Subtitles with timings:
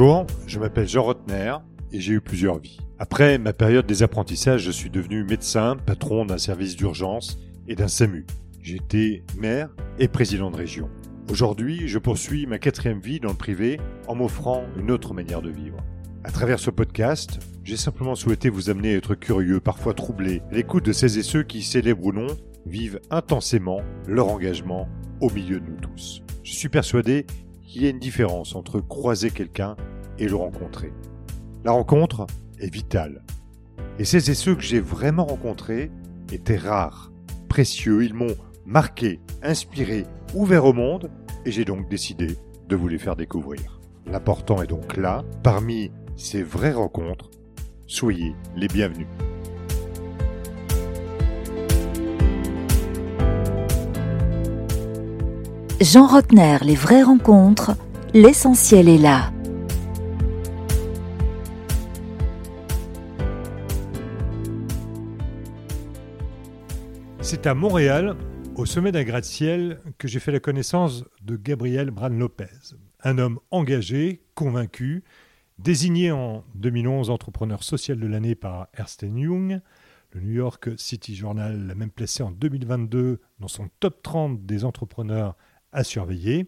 [0.00, 1.56] Bonjour, je m'appelle Jean Rotner
[1.90, 2.78] et j'ai eu plusieurs vies.
[3.00, 7.88] Après ma période des apprentissages, je suis devenu médecin, patron d'un service d'urgence et d'un
[7.88, 8.24] SAMU.
[8.62, 10.88] J'étais maire et président de région.
[11.32, 15.50] Aujourd'hui, je poursuis ma quatrième vie dans le privé en m'offrant une autre manière de
[15.50, 15.78] vivre.
[16.22, 20.54] À travers ce podcast, j'ai simplement souhaité vous amener à être curieux, parfois troublé, à
[20.54, 22.28] l'écoute de ces et ceux qui, célèbrent ou non,
[22.66, 24.86] vivent intensément leur engagement
[25.20, 26.22] au milieu de nous tous.
[26.44, 27.26] Je suis persuadé
[27.68, 29.76] qu'il y a une différence entre croiser quelqu'un
[30.18, 30.92] et le rencontrer.
[31.64, 32.26] La rencontre
[32.58, 33.22] est vitale.
[33.98, 35.90] Et ces et ceux que j'ai vraiment rencontrés
[36.32, 37.12] étaient rares,
[37.48, 38.34] précieux, ils m'ont
[38.64, 41.10] marqué, inspiré, ouvert au monde,
[41.44, 42.36] et j'ai donc décidé
[42.68, 43.80] de vous les faire découvrir.
[44.06, 47.30] L'important est donc là, parmi ces vraies rencontres,
[47.86, 49.06] soyez les bienvenus.
[55.80, 57.76] Jean Rotner, les vraies rencontres,
[58.12, 59.32] l'essentiel est là.
[67.20, 68.16] C'est à Montréal,
[68.56, 73.38] au sommet d'un gratte-ciel, que j'ai fait la connaissance de Gabriel Bran Lopez, un homme
[73.52, 75.04] engagé, convaincu,
[75.60, 79.60] désigné en 2011 entrepreneur social de l'année par Ernst Young.
[80.10, 84.64] Le New York City Journal l'a même placé en 2022 dans son top 30 des
[84.64, 85.36] entrepreneurs
[85.72, 86.46] à surveiller.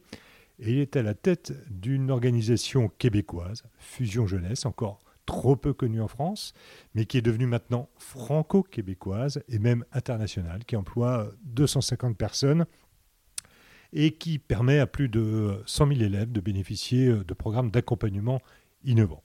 [0.59, 6.01] Et il est à la tête d'une organisation québécoise, Fusion Jeunesse, encore trop peu connue
[6.01, 6.55] en France,
[6.95, 12.67] mais qui est devenue maintenant franco-québécoise et même internationale, qui emploie 250 personnes
[13.93, 18.41] et qui permet à plus de 100 000 élèves de bénéficier de programmes d'accompagnement
[18.85, 19.25] innovants.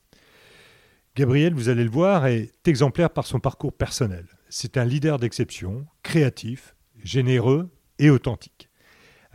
[1.16, 4.25] Gabriel, vous allez le voir, est exemplaire par son parcours personnel.
[4.50, 7.69] C'est un leader d'exception, créatif, généreux
[8.00, 8.69] et authentique.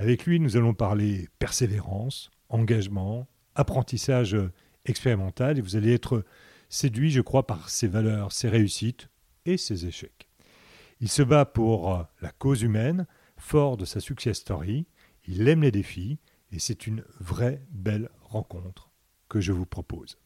[0.00, 4.34] Avec lui, nous allons parler persévérance, engagement, apprentissage
[4.86, 6.24] expérimental, et vous allez être
[6.70, 9.10] séduit, je crois, par ses valeurs, ses réussites
[9.44, 10.26] et ses échecs.
[11.00, 13.06] Il se bat pour la cause humaine,
[13.36, 14.86] fort de sa success story,
[15.26, 16.18] il aime les défis,
[16.50, 18.88] et c'est une vraie belle rencontre
[19.28, 20.16] que je vous propose.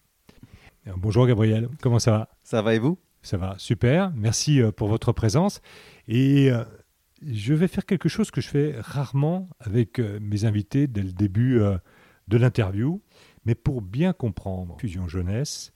[0.87, 2.29] Bonjour Gabriel, comment ça va?
[2.45, 2.97] Ça va et vous?
[3.23, 5.63] Ça va, super, merci euh, pour votre présence.
[6.07, 6.63] Et euh,
[7.27, 11.13] je vais faire quelque chose que je fais rarement avec euh, mes invités dès le
[11.13, 11.61] début
[12.29, 13.03] de l'interview,
[13.45, 15.73] mais pour bien comprendre Fusion Jeunesse,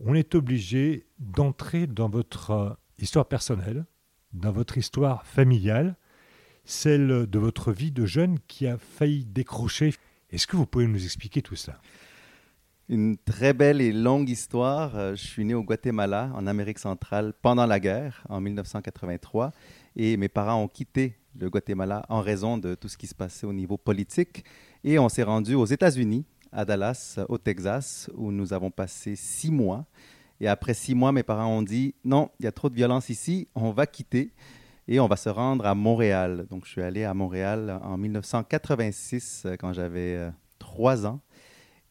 [0.00, 3.84] on est obligé d'entrer dans votre histoire personnelle,
[4.32, 5.96] dans votre histoire familiale,
[6.64, 9.94] celle de votre vie de jeune qui a failli décrocher.
[10.30, 11.80] Est-ce que vous pouvez nous expliquer tout ça
[12.88, 14.96] Une très belle et longue histoire.
[14.96, 19.52] Euh, je suis né au Guatemala, en Amérique centrale, pendant la guerre, en 1983,
[20.02, 23.46] et mes parents ont quitté le Guatemala en raison de tout ce qui se passait
[23.46, 24.46] au niveau politique,
[24.82, 29.50] et on s'est rendu aux États-Unis, à Dallas, au Texas, où nous avons passé six
[29.50, 29.84] mois.
[30.40, 33.10] Et après six mois, mes parents ont dit, non, il y a trop de violence
[33.10, 34.32] ici, on va quitter
[34.88, 36.46] et on va se rendre à Montréal.
[36.48, 41.20] Donc, je suis allé à Montréal en 1986 euh, quand j'avais euh, trois ans.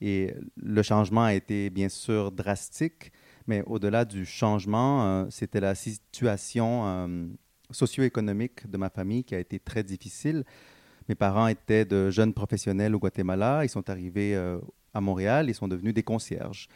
[0.02, 3.12] Et le changement a été bien sûr drastique,
[3.46, 7.20] mais au-delà du changement, euh, c'était la situation
[7.72, 10.44] socio-économique de ma famille qui a été très difficile.
[11.07, 13.66] Mes parents étaient de jeunes professionnels au Guatemala.
[13.66, 14.35] Ils sont arrivés
[14.94, 15.50] à Montréal.
[15.50, 16.68] Ils sont devenus des concierges.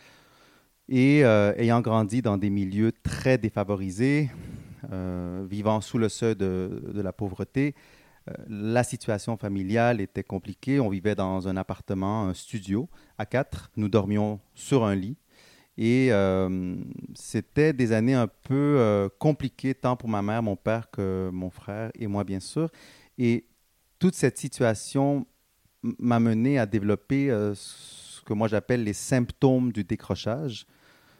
[0.89, 4.29] Et ayant grandi dans des milieux très défavorisés,
[4.91, 7.73] euh, vivant sous le seuil de, la pauvreté,
[8.29, 10.79] euh, la situation familiale était compliquée.
[10.79, 13.71] On vivait dans un appartement, un studio à quatre.
[13.77, 15.17] Nous dormions sur un lit.
[15.78, 16.75] Et euh,
[17.16, 21.92] c'était des années un peu compliquées, tant pour ma mère, mon père que mon frère
[21.95, 22.69] et moi, bien sûr.
[23.18, 23.45] Et
[24.00, 25.25] toute cette situation
[25.81, 30.65] m'a mené à développer ce que moi j'appelle les symptômes du décrochage.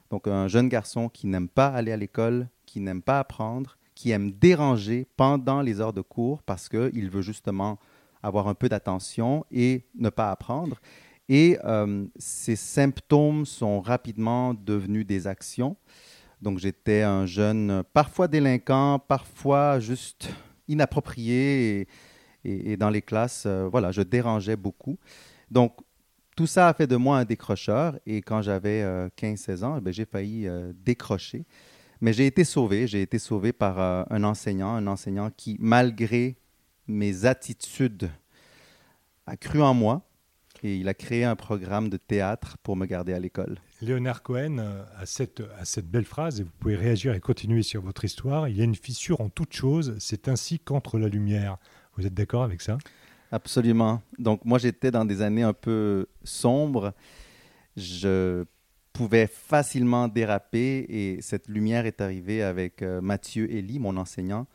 [0.10, 4.12] Donc un jeune garçon qui n'aime pas aller à l'école, qui n'aime pas apprendre, qui
[4.12, 7.80] aime déranger pendant les heures de cours parce qu'il veut justement
[8.22, 10.80] avoir un peu d'attention et ne pas apprendre.
[11.30, 15.78] Et euh, ces symptômes sont rapidement devenus des actions.
[16.42, 20.30] Donc j'étais un jeune parfois délinquant, parfois juste
[20.68, 21.88] inapproprié
[22.44, 24.98] et, dans les classes, euh, voilà, je dérangeais beaucoup.
[25.50, 25.78] Donc
[26.36, 28.84] tout ça a fait de moi un décrocheur et quand j'avais
[29.18, 30.50] 15-16 euh, ans, eh j'ai failli
[30.84, 31.46] décrocher.
[32.04, 32.86] Mais j'ai été sauvé.
[32.86, 36.36] J'ai été sauvé par euh, un enseignant, un enseignant qui, malgré
[36.86, 38.10] mes attitudes,
[39.26, 40.02] a cru en moi
[40.64, 43.58] et il a créé un programme de théâtre pour me garder à l'école.
[43.82, 47.62] Léonard Cohen euh, a cette, a cette belle phrase, et vous pouvez réagir et continuer
[47.62, 48.48] sur votre histoire.
[48.48, 51.58] Il y a une fissure en toute chose, c'est ainsi qu'entre la lumière.
[51.96, 52.78] Vous êtes d'accord avec ça?
[53.32, 54.02] Absolument.
[54.20, 56.94] Donc moi j'étais dans des années un peu sombres
[57.76, 58.46] je
[58.92, 64.48] pouvais facilement déraper et cette lumière est arrivée avec euh, Mathieu Elie, mon enseignant,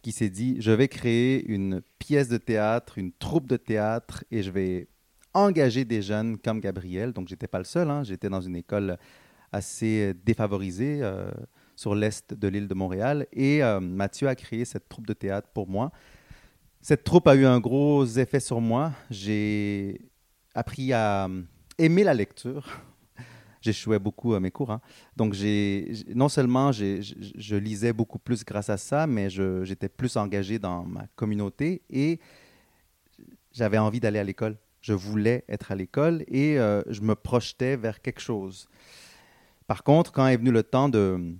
[0.00, 4.42] qui s'est dit, je vais créer une pièce de théâtre, une troupe de théâtre et
[4.42, 4.88] je vais
[5.34, 7.12] engager des jeunes comme Gabriel.
[7.12, 8.02] Donc, j'étais pas le seul, hein.
[8.04, 8.98] j'étais dans une école
[9.52, 11.30] assez défavorisée euh,
[11.76, 15.48] sur l'est de l'île de Montréal et euh, Mathieu a créé cette troupe de théâtre
[15.52, 15.92] pour moi.
[16.80, 18.92] Cette troupe a eu un gros effet sur moi.
[19.10, 20.00] J'ai
[20.54, 21.28] appris à
[21.78, 22.66] aimer la lecture
[23.60, 24.70] j'échouais beaucoup à mes cours.
[24.70, 24.80] Hein.
[25.16, 25.36] Donc,
[26.14, 31.06] non seulement je lisais beaucoup plus grâce à ça, mais j'étais plus engagé dans ma
[31.14, 32.18] communauté et
[33.52, 34.56] j'avais envie d'aller à l'école.
[34.82, 38.68] Je voulais être à l'école et euh, je me projetais vers quelque chose.
[39.68, 41.34] Par contre, quand est venu le temps de,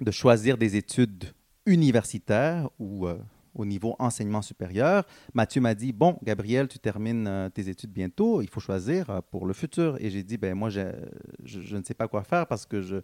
[0.00, 1.32] de choisir des études
[1.64, 3.16] universitaires ou euh,
[3.54, 8.42] au niveau enseignement supérieur, Mathieu m'a dit Bon, Gabriel, tu termines euh, tes études bientôt,
[8.42, 9.96] il faut choisir pour le futur.
[10.00, 10.90] Et j'ai dit Ben, moi, je,
[11.44, 12.96] je, ne sais pas quoi faire parce que je.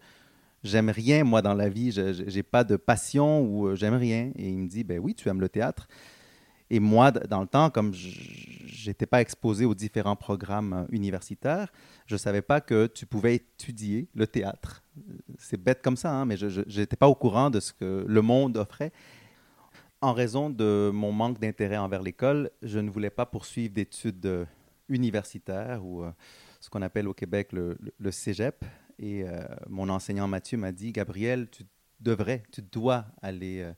[0.62, 1.91] J'aime rien, moi, dans la vie.
[1.91, 4.31] Je n'ai pas de passion ou j'aime rien.
[4.37, 5.88] Et il me dit, ben oui, tu aimes le théâtre.
[6.71, 11.73] Et moi, dans le temps, comme je n'étais pas exposé aux différents programmes universitaires,
[12.07, 14.85] je ne savais pas que tu pouvais étudier le théâtre.
[15.39, 18.23] C'est bête comme ça, hein, mais je n'étais pas au courant de ce que le
[18.23, 18.93] monde offrait.
[20.01, 24.47] En raison de mon manque d'intérêt envers l'école, je ne voulais pas poursuivre d'études euh,
[24.89, 26.11] universitaires ou euh,
[26.61, 27.77] ce qu'on appelle au Québec le,
[28.11, 28.65] cégep.
[28.99, 31.65] Et euh, mon enseignant Mathieu m'a dit Gabriel, tu
[32.01, 33.71] devrais, tu dois aller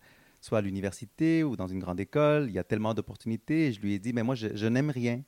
[0.43, 3.73] soit à l'université ou dans une grande école, il y a tellement d'opportunités.
[3.73, 5.23] Je lui ai dit Mais moi, je, n'aime rien.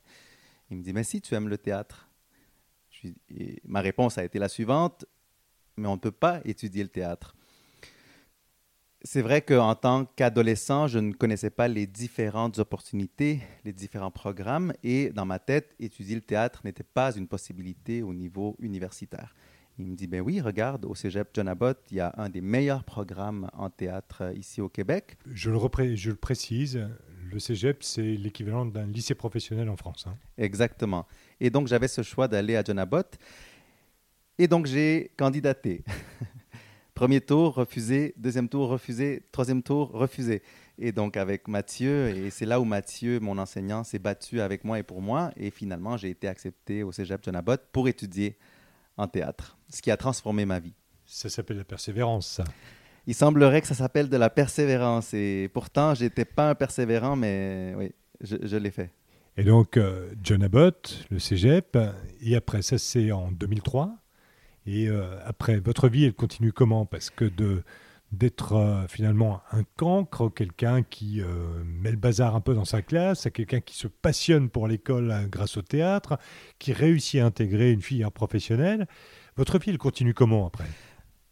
[0.69, 2.07] Il me dit Mais si tu aimes le théâtre.
[3.63, 5.05] ma réponse a été la suivante
[5.77, 7.35] Mais on ne peut pas étudier le théâtre
[9.05, 14.73] c'est vrai qu'en tant qu'adolescent, je ne connaissais pas les différentes opportunités, les différents programmes,
[14.83, 19.35] et dans ma tête, étudier le théâtre n'était pas une possibilité au niveau universitaire.
[19.77, 22.41] Il me dit, ben oui, regarde, au Cégep John Abbott, il y a un des
[22.41, 25.17] meilleurs programmes en théâtre euh, ici au Québec.
[25.31, 26.87] Je le, je le précise,
[27.29, 30.05] le Cégep, c'est l'équivalent d'un lycée professionnel en France.
[30.07, 30.15] Hein.
[30.37, 31.05] Exactement.
[31.41, 33.17] Et donc, j'avais ce choix d'aller à John Abbott.
[34.37, 35.83] Et donc, j'ai candidaté.
[36.93, 38.13] Premier tour, refusé.
[38.15, 39.23] Deuxième tour, refusé.
[39.33, 40.41] Troisième tour, refusé.
[40.77, 44.79] Et donc avec Mathieu, et c'est là où Mathieu, mon enseignant, s'est battu avec moi
[44.79, 45.31] et pour moi.
[45.37, 48.37] Et finalement, j'ai été accepté au Cégep John Abbott pour étudier
[48.97, 50.73] en théâtre, ce qui a transformé ma vie.
[51.05, 52.43] Ça s'appelle la persévérance, ça.
[53.07, 55.13] Il semblerait que ça s'appelle de la persévérance.
[55.13, 57.91] Et pourtant, j'étais pas un persévérant, mais oui,
[58.21, 58.89] je, l'ai fait.
[59.37, 61.77] Et donc, euh, John Abbott, le cégep,
[62.21, 63.95] et après ça, c'est en 2003
[64.67, 66.87] et euh, après, votre vie, elle continue comment?
[66.87, 67.63] Parce que de
[68.11, 71.21] d'être euh, finalement un cancre, quelqu'un qui
[71.65, 75.57] met le bazar un peu dans sa classe, quelqu'un qui se passionne pour l'école grâce
[75.57, 76.17] au théâtre,
[76.57, 78.87] qui réussit à intégrer une filière professionnelle.
[79.37, 80.63] Votre elle continue comment après?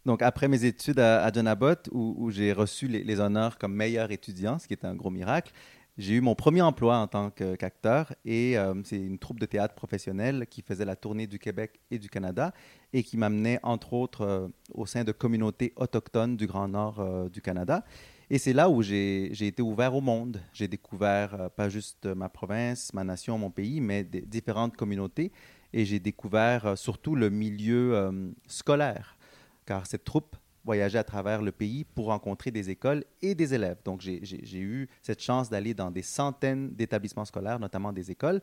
[0.04, 4.58] Donc, après mes études à, John Abbott, où, j'ai reçu les, honneurs comme meilleur étudiant,
[4.58, 5.52] ce qui est un gros miracle,
[5.96, 9.74] j'ai eu mon premier emploi en tant qu'acteur et euh, c'est une troupe de théâtre
[9.74, 12.52] professionnelle qui faisait la tournée du Québec et du Canada
[12.92, 17.28] et qui m'amenait entre autres euh, au sein de communautés autochtones du Grand Nord euh,
[17.30, 17.84] du Canada.
[18.28, 20.42] Et c'est là où j'ai été ouvert au monde.
[20.52, 25.30] J'ai découvert pas juste ma province, ma nation, mon pays, mais différentes communautés.
[25.74, 29.18] Et j'ai découvert surtout le milieu scolaire,
[29.66, 33.78] car cette troupe voyager à travers le pays pour rencontrer des écoles et des élèves.
[33.84, 38.40] Donc, j'ai eu cette chance d'aller dans des centaines d'établissements scolaires, notamment des écoles,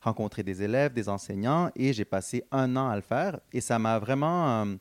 [0.00, 3.40] rencontrer des élèves, des enseignants, et j'ai passé un an à le faire.
[3.52, 4.74] Et ça m'a vraiment, euh,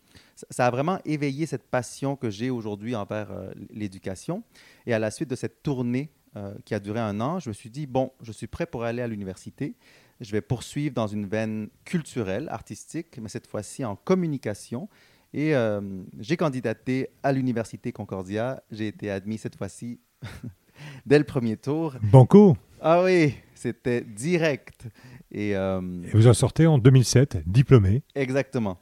[0.50, 4.44] ça a vraiment éveillé cette passion que j'ai aujourd'hui envers euh, l'éducation.
[4.86, 7.54] Et à la suite de cette tournée euh, qui a duré un an, je me
[7.54, 9.76] suis dit, bon, je suis prêt pour aller à l'université.
[10.24, 14.88] Je vais poursuivre dans une veine culturelle, artistique, mais cette fois-ci en communication.
[15.34, 15.82] Et euh,
[16.18, 18.64] j'ai candidaté à l'Université Concordia.
[18.72, 20.00] J'ai été admis cette fois-ci
[21.06, 21.96] dès le premier tour.
[22.04, 24.88] Banco Ah oui, c'était direct.
[25.30, 28.02] Et, euh, Et, vous en sortez en 2007, diplômé.
[28.16, 28.80] Exactement.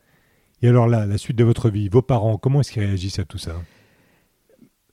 [0.62, 3.26] Et alors là, la suite de votre vie, vos parents, comment est-ce qu'ils réagissent à
[3.26, 3.56] tout ça?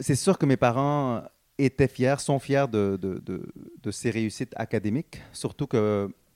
[0.01, 1.23] C'est sûr que mes parents
[1.59, 3.53] étaient fiers, sont fiers de, de, de,
[3.83, 5.67] de ces réussites académiques, surtout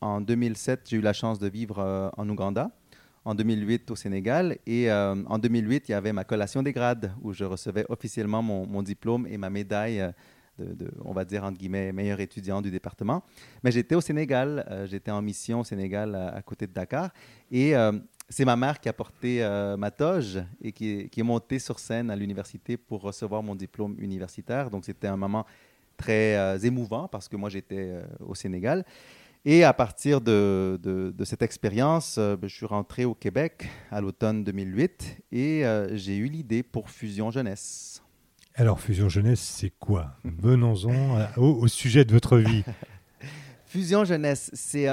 [0.02, 2.70] qu'en 2007, j'ai eu la chance de vivre euh, en Ouganda
[3.24, 4.58] en 2008 au Sénégal.
[4.66, 8.42] Et euh, en 2008, il y avait ma collation des grades où je recevais officiellement
[8.42, 10.10] mon, diplôme et ma médaille euh,
[10.58, 13.22] de, on va dire, entre guillemets, meilleur étudiant du département.
[13.62, 17.10] Mais j'étais au Sénégal, j'étais en mission au Sénégal à, côté de Dakar.
[17.50, 17.72] Et
[18.28, 19.40] c'est ma mère qui a porté
[19.78, 24.68] ma toge et qui, est montée sur scène à l'université pour recevoir mon diplôme universitaire.
[24.68, 25.46] Donc c'était un moment
[25.96, 28.84] très émouvant parce que moi j'étais au Sénégal.
[29.44, 34.44] Et à partir de, de, cette expérience, ben, je suis rentré au Québec à l'automne
[34.44, 38.02] 2008 et j'ai eu l'idée pour Fusion Jeunesse.
[38.54, 40.12] Alors, Fusion Jeunesse, c'est quoi?
[40.24, 42.62] Venons-en au, sujet de votre vie.
[43.66, 44.88] Fusion Jeunesse, c'est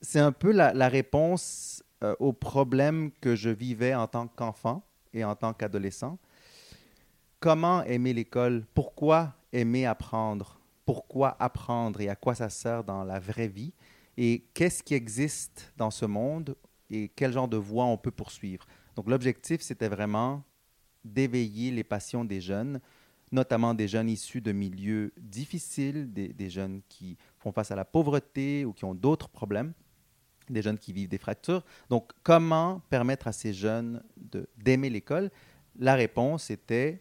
[0.00, 4.82] c'est un peu la, réponse euh, au problème que je vivais en tant qu'enfant
[5.12, 6.18] et en tant qu'adolescent.
[7.40, 8.64] Comment aimer l'école?
[8.74, 10.59] Pourquoi aimer apprendre?
[10.90, 13.72] Pourquoi apprendre et à quoi ça sert dans la vraie vie
[14.16, 16.56] Et qu'est-ce qui existe dans ce monde
[16.90, 18.66] et quel genre de voie on peut poursuivre
[18.96, 20.42] Donc l'objectif, c'était vraiment
[21.04, 22.80] d'éveiller les passions des jeunes,
[23.30, 28.64] notamment des jeunes issus de milieux difficiles, des, jeunes qui font face à la pauvreté
[28.64, 29.74] ou qui ont d'autres problèmes,
[30.48, 31.64] des jeunes qui vivent des fractures.
[31.88, 34.02] Donc, comment permettre à ces jeunes
[34.56, 35.30] d'aimer l'école?
[35.78, 37.00] La réponse était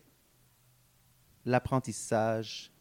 [1.43, 2.71] l'apprentissage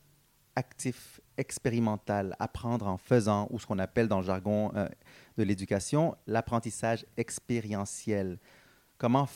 [0.58, 4.88] actif, expérimental, apprendre en faisant, ou ce qu'on appelle dans le jargon euh,
[5.36, 8.38] de l'éducation, l'apprentissage expérientiel.
[8.98, 9.28] Comment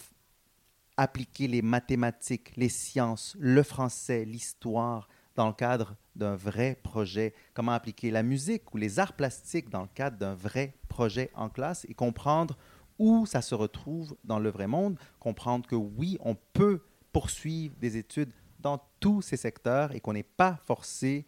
[0.96, 7.72] appliquer les mathématiques, les sciences, le français, l'histoire dans le cadre d'un vrai projet, comment
[7.72, 11.86] appliquer la musique ou les arts plastiques dans le cadre d'un vrai projet en classe
[11.88, 12.58] et comprendre
[12.98, 17.96] où ça se retrouve dans le vrai monde, comprendre que oui, on peut poursuivre des
[17.96, 21.26] études dans tous ces secteurs et qu'on n'est pas forcé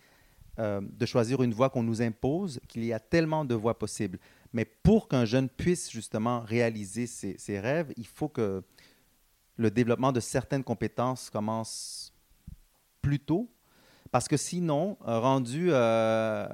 [0.61, 4.21] euh, de choisir une voie qu'on nous impose, qu'il y a tellement de voies possibles.
[4.53, 8.63] Mais pour qu'un jeune puisse justement réaliser ses, rêves, il faut que
[9.57, 12.13] le développement de certaines compétences commence
[13.03, 13.51] plus tôt,
[14.13, 16.47] parce que sinon, euh, rendu euh,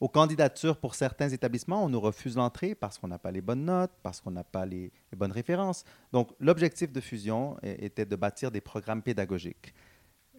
[0.00, 3.66] aux candidatures pour certains établissements, on nous refuse l'entrée parce qu'on n'a pas les bonnes
[3.66, 5.84] notes, parce qu'on n'a pas les, bonnes références.
[6.12, 9.72] Donc, l'objectif de Fusion était de bâtir des programmes pédagogiques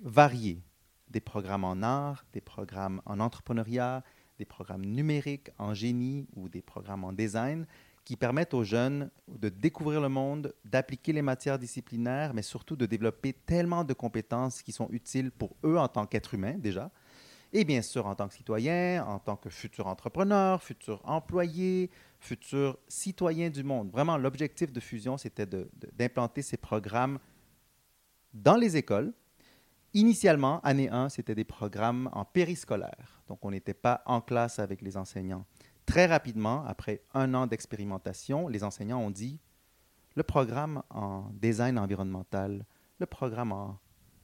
[0.01, 0.61] variés,
[1.09, 4.03] des programmes en art, des programmes en entrepreneuriat,
[4.37, 7.65] des programmes numériques, en génie ou des programmes en design
[8.03, 12.85] qui permettent aux jeunes de découvrir le monde, d'appliquer les matières disciplinaires, mais surtout de
[12.85, 16.91] développer tellement de compétences qui sont utiles pour eux en tant qu'êtres humains déjà,
[17.51, 22.77] et bien sûr en tant que citoyens, en tant que futurs entrepreneurs, futurs employés, futurs
[22.87, 23.89] citoyens du monde.
[23.91, 25.47] Vraiment, l'objectif de Fusion, c'était
[25.97, 27.17] d'implanter ces programmes
[28.33, 29.13] dans les écoles.
[29.95, 33.23] Initialement, année 1, c'était des programmes en périscolaire.
[33.29, 35.45] Donc, on n'était pas en classe avec les enseignants.
[35.85, 39.39] Très rapidement, après un an d'expérimentation, les enseignants ont dit
[40.15, 42.65] le programme en design environnemental,
[42.99, 43.79] le programme en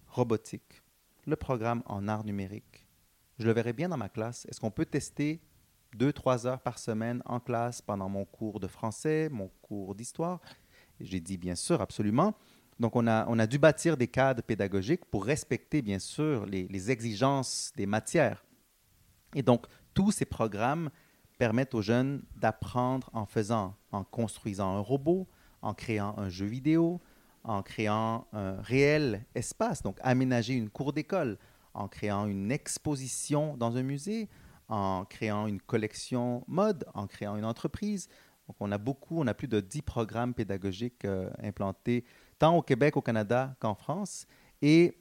[0.07, 0.83] robotique,
[1.25, 2.85] le programme en art numérique,
[3.39, 4.45] je le verrai bien dans ma classe.
[4.49, 5.41] Est-ce qu'on peut tester
[5.95, 10.41] deux, trois heures par semaine en classe pendant mon cours de français, mon cours d'histoire?
[10.99, 12.35] J'ai dit bien sûr, absolument.
[12.81, 17.71] Donc, on a, dû bâtir des cadres pédagogiques pour respecter, bien sûr, les, les exigences
[17.75, 18.43] des matières.
[19.35, 20.89] Et donc, tous ces programmes
[21.37, 25.27] permettent aux jeunes d'apprendre en faisant, en construisant un robot,
[25.61, 26.99] en créant un jeu vidéo,
[27.43, 31.37] en créant un réel espace, donc aménager une cour d'école,
[31.75, 34.27] en créant une exposition dans un musée,
[34.69, 38.07] en créant une collection mode, en créant une entreprise.
[38.47, 42.05] Donc on a beaucoup, on a plus de 10 programmes pédagogiques euh, implantés
[42.41, 44.25] tant au Québec, au Canada qu'en France.
[44.63, 44.97] Et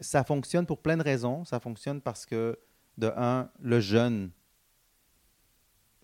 [0.00, 1.44] ça fonctionne pour plein de raisons.
[1.44, 2.58] Ça fonctionne parce que,
[2.96, 4.30] de un, le jeune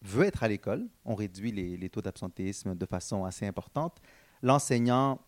[0.03, 0.87] veut être à l'école.
[1.07, 4.03] On réduit les, taux d'absentéisme de façon assez importante.
[4.43, 5.19] L'enseignant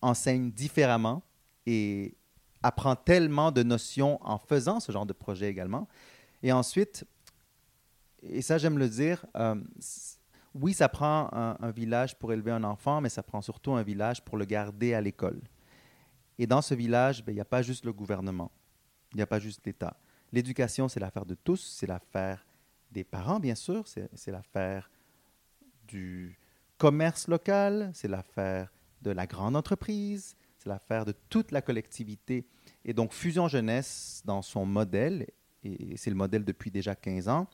[0.00, 1.22] enseigne différemment
[1.66, 2.16] et
[2.62, 5.88] apprend tellement de notions en faisant ce genre de projet également.
[6.42, 7.04] Et ensuite,
[8.22, 9.56] et ça j'aime le dire, euh,
[10.54, 14.22] oui, ça prend un, village pour élever un enfant, mais ça prend surtout un village
[14.22, 15.40] pour le garder à l'école.
[16.38, 18.50] Et dans ce village, ben, il n'y a pas juste le gouvernement,
[19.12, 19.96] il n'y a pas juste l'État.
[20.32, 22.44] L'éducation, c'est l'affaire de tous, c'est l'affaire
[22.90, 24.90] des parents, bien sûr, c'est l'affaire
[25.86, 26.38] du
[26.76, 32.46] commerce local, c'est l'affaire de la grande entreprise, c'est l'affaire de toute la collectivité.
[32.84, 35.26] Et donc, Fusion Jeunesse, dans son modèle,
[35.64, 37.46] et c'est le modèle depuis déjà 15 ans,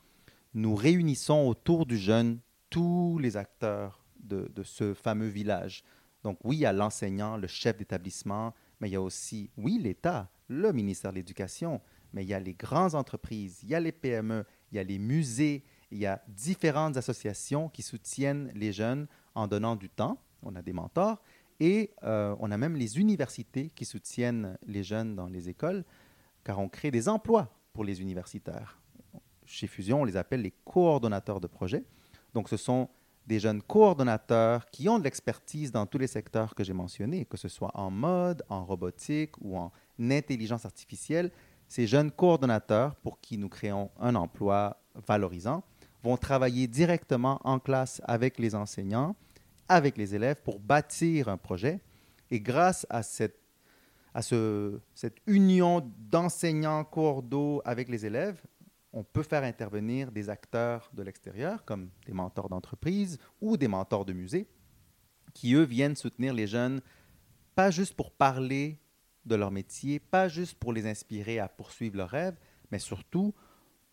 [0.54, 2.40] nous réunissons autour du jeune
[2.70, 5.84] tous les acteurs de, ce fameux village.
[6.22, 9.78] Donc, oui, il y a l'enseignant, le chef d'établissement, mais il y a aussi, oui,
[9.80, 11.80] l'État, le ministère de l'Éducation,
[12.12, 14.84] mais il y a les grandes entreprises, il y a les PME, il y a
[14.84, 20.20] les musées, il y a différentes associations qui soutiennent les jeunes en donnant du temps.
[20.42, 21.22] On a des mentors.
[21.60, 25.84] Et euh, on a même les universités qui soutiennent les jeunes dans les écoles,
[26.44, 28.80] car on crée des emplois pour les universitaires.
[29.44, 31.84] Chez Fusion, on les appelle les coordonnateurs de projets.
[32.38, 32.88] Donc ce sont
[33.26, 37.36] des jeunes coordonnateurs qui ont de l'expertise dans tous les secteurs que j'ai mentionnés, que
[37.36, 41.32] ce soit en mode, en robotique ou en intelligence artificielle
[41.66, 45.64] ces jeunes coordonnateurs pour qui nous créons un emploi valorisant,
[46.04, 49.16] vont travailler directement en classe avec les enseignants,
[49.68, 51.80] avec les élèves pour bâtir un projet.
[52.30, 53.40] Et grâce à cette,
[54.14, 58.40] à ce, cette union d'enseignants cordeaux avec les élèves,
[58.92, 64.04] on peut faire intervenir des acteurs de l'extérieur, comme des mentors d'entreprise ou des mentors
[64.04, 64.46] de musée,
[65.34, 66.80] qui, eux, viennent soutenir les jeunes,
[67.54, 68.78] pas juste pour parler
[69.26, 72.36] de leur métier, pas juste pour les inspirer à poursuivre leurs rêves,
[72.70, 73.34] mais surtout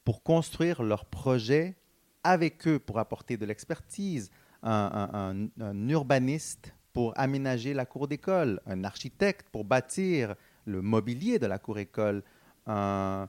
[0.04, 1.76] pour construire leur projet
[2.24, 4.32] avec eux, pour apporter de l'expertise,
[4.64, 5.48] un,
[5.90, 10.36] urbaniste pour aménager la cour d'école, un architecte pour bâtir
[10.66, 12.24] le mobilier de la cour école,
[12.66, 13.28] un,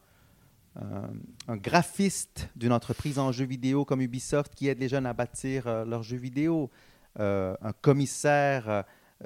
[1.48, 5.84] graphiste d'une entreprise en jeux vidéo comme Ubisoft qui aide les jeunes à bâtir euh,
[5.84, 6.70] leurs jeux vidéo,
[7.18, 8.82] euh, un commissaire euh,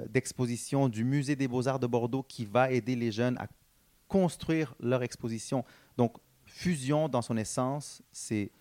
[0.07, 3.47] d'exposition du Musée des beaux-arts de Bordeaux qui va aider les jeunes à
[4.07, 5.65] construire leur exposition.
[5.97, 8.51] Donc, fusion dans son essence, c'est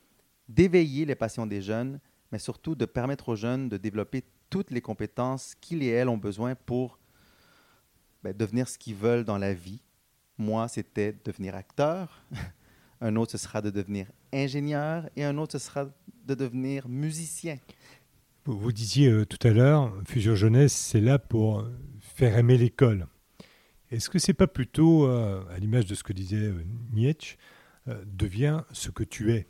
[0.48, 2.00] d'éveiller les passions des jeunes,
[2.32, 6.18] mais surtout de permettre aux jeunes de développer toutes les compétences qu'ils et elles ont
[6.18, 6.98] besoin pour
[8.22, 9.80] ben, devenir ce qu'ils veulent dans la vie.
[10.38, 12.24] Moi, c'était devenir acteur.
[13.00, 15.08] un autre, ce sera de devenir ingénieur.
[15.16, 15.86] Et un autre, ce sera
[16.26, 17.58] de devenir musicien.
[18.44, 21.66] Vous disiez euh, tout à l'heure, Fusion Jeunesse, c'est là pour
[22.00, 23.06] faire aimer l'école.
[23.90, 27.36] Est-ce que c'est pas plutôt, euh, à l'image de ce que disait euh, Nietzsche,
[28.06, 29.48] devient ce que tu es?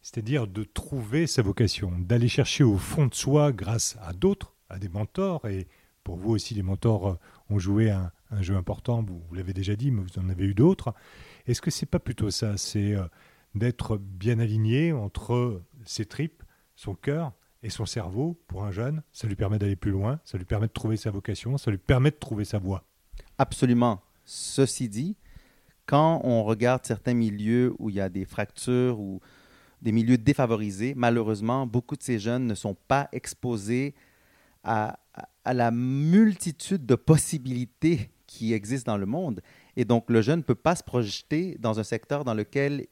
[0.00, 4.78] C'est-à-dire de trouver sa vocation, d'aller chercher au fond de soi grâce à d'autres, à
[4.78, 5.68] des mentors, et
[6.04, 7.14] pour vous aussi les mentors euh,
[7.50, 10.94] ont joué un, jeu important, vous, l'avez déjà dit, mais vous en avez eu d'autres.
[11.46, 13.04] Est-ce que c'est pas plutôt ça, c'est euh,
[13.54, 16.42] d'être bien aligné entre ses tripes,
[16.76, 19.02] son cœur et son cerveau pour un jeune?
[19.12, 21.78] Ça lui permet d'aller plus loin, ça lui permet de trouver sa vocation, ça lui
[21.78, 22.84] permet de trouver sa voie.
[23.38, 24.02] Absolument.
[24.24, 25.16] Ceci dit,
[25.86, 29.20] quand on regarde certains milieux où il y a des fractures ou
[29.82, 33.94] des milieux défavorisés, malheureusement, beaucoup de ces jeunes ne sont pas exposés
[34.62, 34.98] à,
[35.44, 39.42] la multitude de possibilités qui existent dans le monde.
[39.76, 42.86] Et donc, le jeune ne peut pas se projeter dans un secteur dans lequel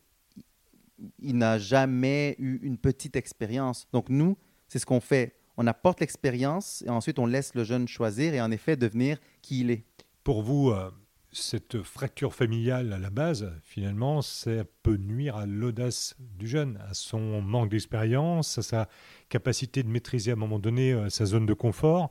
[1.19, 3.87] il n'a jamais eu une petite expérience.
[3.93, 4.37] Donc, nous,
[4.69, 5.37] c'est ce qu'on fait.
[5.57, 9.61] On apporte l'expérience et ensuite on laisse le jeune choisir et en effet devenir qui
[9.61, 9.85] il est.
[10.25, 10.91] Pour vous, euh,
[11.33, 16.95] cette fracture familiale à la base, finalement, ça peut nuire à l'audace du jeune, à
[16.95, 18.89] son manque d'expérience, à sa
[19.29, 22.11] capacité de maîtriser à un moment donné euh, sa zone de confort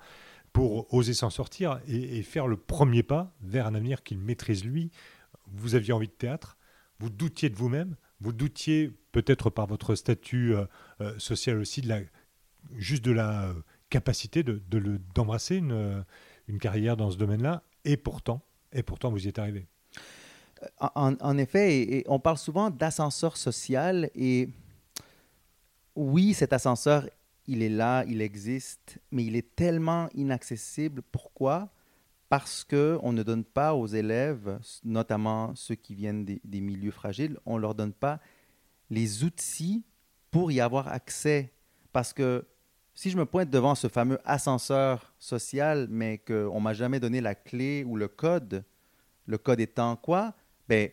[0.54, 4.92] pour oser s'en sortir et, faire le premier pas vers un avenir qu'il maîtrise lui.
[5.48, 6.58] Vous aviez envie de théâtre,
[7.00, 10.66] vous doutiez de vous-même, vous doutiez peut-être par votre statut euh,
[11.02, 12.00] euh, social aussi de la,
[12.76, 13.54] juste de la
[13.90, 14.62] capacité de,
[15.16, 16.06] d'embrasser une,
[16.48, 19.68] une carrière dans ce domaine-là, et pourtant, et pourtant, vous y êtes arrivé.
[20.82, 24.50] Euh, en, effet, on parle souvent d'ascenseur social et
[25.96, 27.08] oui, cet ascenseur,
[27.50, 31.02] il est là, il existe, mais il est tellement inaccessible.
[31.12, 31.70] Pourquoi?
[32.30, 37.56] Parce qu'on ne donne pas aux élèves, notamment ceux qui viennent des, milieux fragiles, on
[37.56, 38.20] ne leur donne pas
[38.92, 39.84] les outils
[40.30, 41.52] pour y avoir accès.
[41.92, 42.46] Parce que
[42.94, 47.20] si je me pointe devant ce fameux ascenseur social, mais qu'on ne m'a jamais donné
[47.20, 48.64] la clé ou le code,
[49.26, 50.36] le code étant quoi?
[50.68, 50.92] Ben,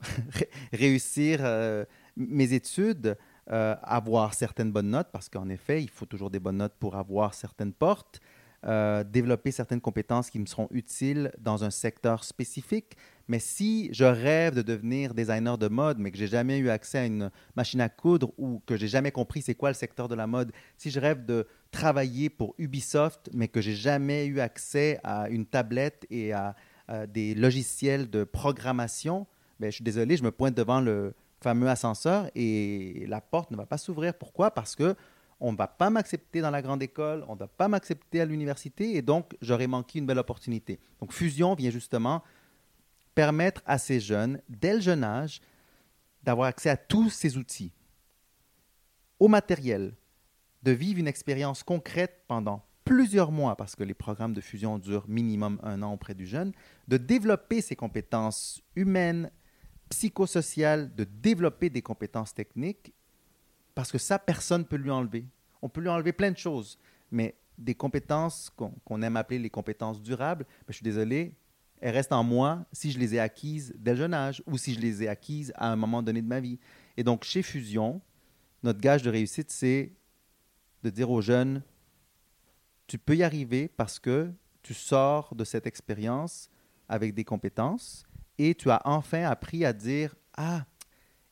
[0.72, 1.84] réussir euh,
[2.16, 3.18] mes études,
[3.50, 6.96] euh, avoir certaines bonnes notes, parce qu'en effet, il faut toujours des bonnes notes pour
[6.96, 8.20] avoir certaines portes,
[8.64, 12.96] euh, développer certaines compétences qui me seront utiles dans un secteur spécifique.
[13.28, 16.98] Mais si je rêve de devenir designer de mode, mais que j'ai jamais eu accès
[16.98, 20.14] à une machine à coudre ou que j'ai jamais compris c'est quoi le secteur de
[20.14, 24.98] la mode, si je rêve de travailler pour Ubisoft, mais que j'ai jamais eu accès
[25.04, 26.54] à une tablette et à,
[27.08, 29.26] des logiciels de programmation,
[29.60, 33.56] ben, je suis désolé, je me pointe devant le fameux ascenseur et la porte ne
[33.56, 34.14] va pas s'ouvrir.
[34.14, 34.50] Pourquoi?
[34.50, 34.96] Parce que
[35.40, 38.24] on ne va pas m'accepter dans la grande école, on ne va pas m'accepter à
[38.24, 40.80] l'université, et donc j'aurais manqué une belle opportunité.
[41.00, 42.22] Donc Fusion vient justement
[43.14, 45.42] permettre à ces jeunes, dès le jeune âge,
[46.22, 47.72] d'avoir accès à tous ces outils,
[49.20, 49.94] au matériel,
[50.62, 55.08] de vivre une expérience concrète pendant plusieurs mois, parce que les programmes de fusion durent
[55.08, 56.52] minimum un an auprès du jeune,
[56.88, 59.30] de développer ses compétences humaines,
[59.88, 62.92] psychosociales, de développer des compétences techniques
[63.74, 65.26] parce que ça, personne ne peut lui enlever.
[65.62, 66.78] On peut lui enlever plein de choses,
[67.10, 68.50] mais des compétences
[68.86, 71.34] qu'on aime appeler les compétences durables, ben, je suis désolé,
[71.80, 74.74] elles restent en moi si je les ai acquises dès le jeune âge ou si
[74.74, 76.58] je les ai acquises à un moment donné de ma vie.
[76.96, 78.00] Et donc, chez Fusion,
[78.62, 79.92] notre gage de réussite, c'est
[80.82, 81.62] de dire aux jeunes,
[82.86, 86.50] tu peux y arriver parce que tu sors de cette expérience
[86.88, 88.04] avec des compétences
[88.38, 90.64] et tu as enfin appris à dire, ah,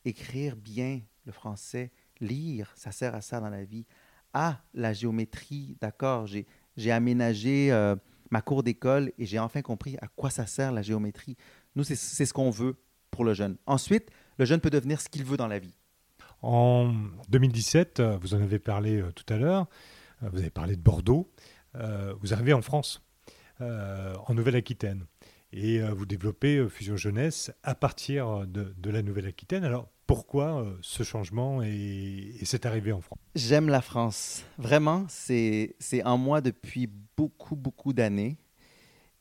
[0.04, 3.86] écrire bien, le français, lire, ça sert à ça dans la vie.
[4.34, 7.96] Ah, la géométrie, d'accord, j'ai aménagé euh,
[8.30, 11.36] ma cour d'école et j'ai enfin compris à quoi ça sert la géométrie.
[11.74, 12.76] Nous, c'est ce qu'on veut
[13.10, 13.56] pour le jeune.
[13.66, 15.76] Ensuite, le jeune peut devenir ce qu'il veut dans la vie.
[16.40, 16.92] En
[17.28, 19.66] 2017, euh, vous en avez parlé euh, tout à l'heure,
[20.22, 21.28] vous avez parlé de Bordeaux,
[21.74, 23.02] vous arrivez en France,
[23.58, 25.04] en Nouvelle-Aquitaine,
[25.52, 29.64] et vous développez Fusion Jeunesse à partir de, de la Nouvelle-Aquitaine.
[29.64, 33.18] Alors, pourquoi euh, ce changement et, cette arrivée en France?
[33.34, 34.44] J'aime la France.
[34.58, 36.86] Vraiment, c'est en moi depuis
[37.16, 38.36] beaucoup, beaucoup d'années.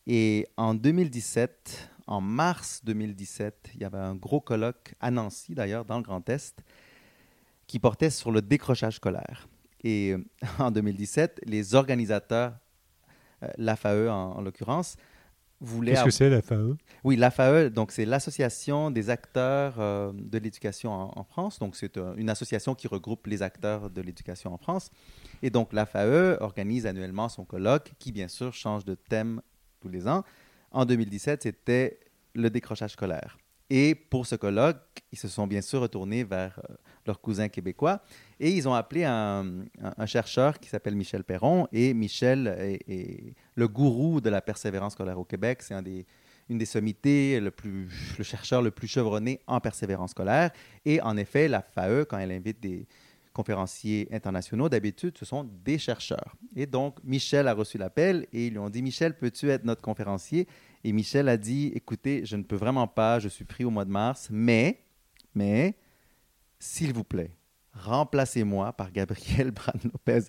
[0.06, 5.86] Et en 2017, en mars 2017, il y avait un gros colloque à Nancy, d'ailleurs,
[5.86, 6.62] dans le Grand Est,
[7.68, 9.48] qui portait sur le décrochage scolaire.
[9.86, 10.26] Et euh,
[10.60, 12.54] en 2017, les organisateurs,
[13.44, 14.98] euh, l'AFAE en, en l'occurrence,
[15.62, 20.38] Qu'est-ce que c'est la FAE Oui, la FAE, donc c'est l'association des acteurs euh, de
[20.40, 21.60] l'éducation en, France.
[21.60, 24.90] Donc c'est euh, une association qui regroupe les acteurs de l'éducation en France.
[25.44, 29.42] Et donc la FAE organise annuellement son colloque, qui bien sûr change de thème
[29.80, 30.24] tous les ans.
[30.72, 32.00] En 2017, c'était
[32.34, 33.38] le décrochage scolaire.
[33.74, 38.02] Et pour ce colloque, ils se sont bien sûr retournés vers euh, leurs cousins québécois
[38.38, 39.64] et ils ont appelé un,
[40.06, 41.70] chercheur qui s'appelle Michel Perron.
[41.72, 42.54] Et Michel
[42.86, 45.62] est, le gourou de la persévérance scolaire au Québec.
[45.62, 45.74] C'est
[46.50, 47.54] une des sommités, le,
[48.18, 50.52] le chercheur le plus chevronné en persévérance scolaire.
[50.84, 52.86] Et en effet, la FAE, quand elle invite des
[53.32, 56.36] conférenciers internationaux, d'habitude, ce sont des chercheurs.
[56.58, 59.82] Et donc, Michel a reçu l'appel et ils lui ont dit, Michel, peux-tu être notre
[59.82, 60.46] conférencier?
[60.84, 63.86] Et Michel a dit, écoutez, je ne peux vraiment pas, je suis pris au mois
[63.86, 64.84] de mars, mais,
[65.36, 65.76] mais,
[66.60, 67.32] s'il vous plaît,
[67.74, 70.28] remplacez-moi par Gabriel Bran Lopez.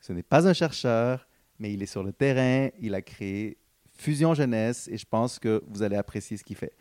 [0.00, 1.26] Ce n'est pas un chercheur,
[1.58, 3.58] mais il est sur le terrain, il a créé
[3.96, 6.72] Fusion Jeunesse et je pense que vous allez apprécier ce qu'il fait.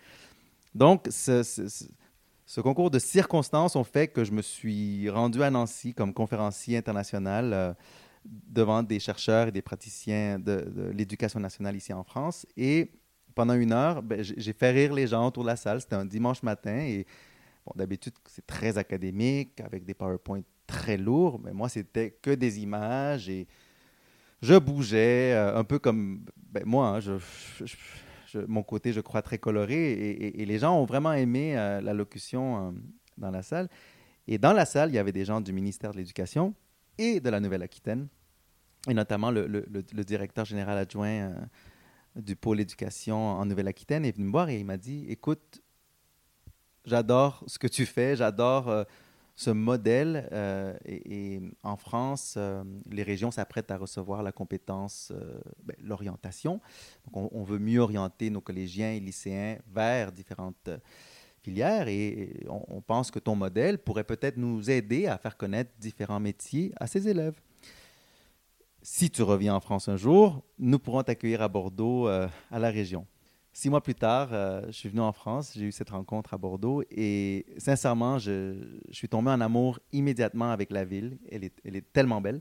[0.75, 6.13] Donc, ce, concours de circonstances ont fait que je me suis rendu à Nancy comme
[6.13, 7.53] conférencier international.
[7.53, 7.73] Euh,
[8.29, 12.45] devant des chercheurs et des praticiens de, l'éducation nationale ici en France.
[12.55, 12.91] Et
[13.35, 15.81] pendant une heure, ben, j'ai fait rire les gens autour de la salle.
[15.81, 17.05] C'était un dimanche matin et
[17.75, 21.39] d'habitude, c'est très académique, avec des PowerPoint très lourds.
[21.43, 23.47] Mais moi, c'était que des images et
[24.41, 26.99] je bougeais euh, un peu comme ben, moi.
[26.99, 27.17] Hein,
[28.47, 29.91] mon côté, je crois, très coloré.
[29.91, 32.71] Et, les gens ont vraiment aimé euh, la locution euh,
[33.17, 33.69] dans la salle.
[34.27, 36.53] Et dans la salle, il y avait des gens du ministère de l'Éducation
[36.97, 38.07] et de la Nouvelle-Aquitaine
[38.87, 41.33] et notamment le, directeur général adjoint euh,
[42.15, 45.61] du pôle éducation en Nouvelle-Aquitaine est venu me voir et il m'a dit Écoute,
[46.85, 48.83] j'adore ce que tu fais, j'adore euh,
[49.35, 50.29] ce modèle.
[50.31, 52.37] Euh, et, en France,
[52.89, 55.11] les régions s'apprêtent à recevoir la compétence,
[55.63, 56.61] ben, l'orientation.
[57.11, 60.69] Donc, on, veut mieux orienter nos collégiens et lycéens vers différentes
[61.43, 65.71] filières et on, on pense que ton modèle pourrait peut-être nous aider à faire connaître
[65.77, 67.39] différents métiers à ces élèves
[68.89, 72.69] si tu reviens en France un jour, nous pourrons t'accueillir à Bordeaux, euh, à la
[72.69, 73.05] région.
[73.51, 76.37] Six mois plus tard, euh, je suis venu en France, j'ai eu cette rencontre à
[76.37, 78.55] Bordeaux et sincèrement, je,
[78.91, 81.17] suis tombé en amour immédiatement avec la ville.
[81.29, 82.39] Elle est, tellement belle.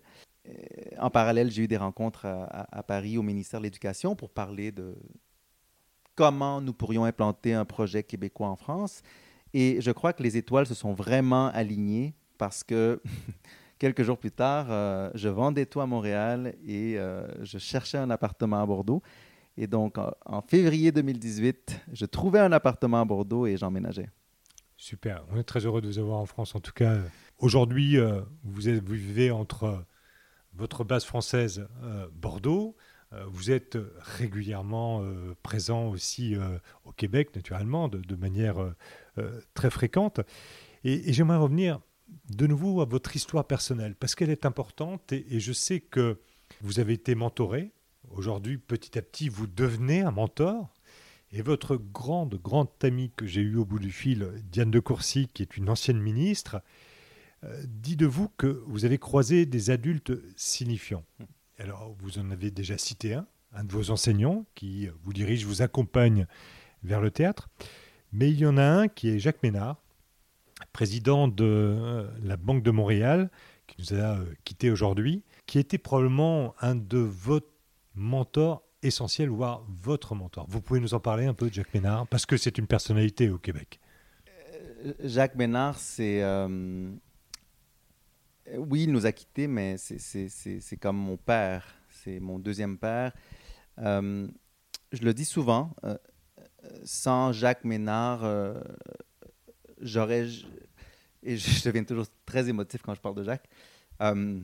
[0.48, 0.52] Euh,
[1.00, 4.94] en parallèle, j'ai eu des rencontres à, Paris au ministère de l'Éducation pour parler de
[6.14, 9.02] comment nous pourrions implanter un projet québécois en France.
[9.52, 13.02] Et je crois que les étoiles se sont vraiment alignées parce que
[13.78, 18.08] Quelques jours plus tard, euh, je vendais tout à Montréal et euh, je cherchais un
[18.08, 19.02] appartement à Bordeaux.
[19.58, 24.08] Et donc, en, février 2018, je trouvais un appartement à Bordeaux et j'emménageais.
[24.78, 25.24] Super.
[25.30, 26.54] On est très heureux de vous avoir en France.
[26.54, 26.96] En tout cas,
[27.38, 29.84] aujourd'hui, euh, vous, vous, vivez entre
[30.54, 31.68] votre base française,
[32.12, 32.76] Bordeaux.
[33.26, 35.02] vous êtes régulièrement
[35.42, 36.34] présent aussi
[36.86, 38.56] au Québec, naturellement, de, manière
[39.52, 40.20] très fréquente.
[40.82, 41.80] et j'aimerais revenir
[42.30, 46.18] de nouveau à votre histoire personnelle, parce qu'elle est importante et, je sais que
[46.60, 47.72] vous avez été mentoré.
[48.10, 50.72] Aujourd'hui, petit à petit, vous devenez un mentor.
[51.32, 55.28] Et votre grande, grande amie que j'ai eue au bout du fil, Diane de Courcy,
[55.34, 56.62] qui est une ancienne ministre,
[57.44, 61.04] euh, dit de vous que vous avez croisé des adultes signifiants.
[61.58, 65.62] Alors, vous en avez déjà cité un, un de vos enseignants qui vous dirige, vous
[65.62, 66.26] accompagne
[66.84, 67.48] vers le théâtre.
[68.12, 69.82] Mais il y en a un qui est Jacques Ménard,
[70.76, 73.30] président de euh, la Banque de Montréal,
[73.66, 77.40] qui nous a euh, quittés aujourd'hui, qui était probablement un de vos
[77.94, 80.44] mentors essentiels, voire votre mentor.
[80.50, 83.38] Vous pouvez nous en parler un peu Jacques Ménard, parce que c'est une personnalité au
[83.38, 83.80] Québec.
[84.84, 86.22] Euh, Jacques Ménard, c'est...
[88.58, 91.74] Oui, il nous a quittés, mais c'est comme mon père.
[91.88, 93.12] C'est mon deuxième père.
[93.78, 94.28] je
[95.00, 95.74] le dis souvent,
[96.84, 98.24] sans Jacques Ménard,
[99.80, 100.26] j'aurais
[101.26, 103.48] et je deviens toujours très émotif quand je parle de Jacques.
[104.00, 104.40] Euh,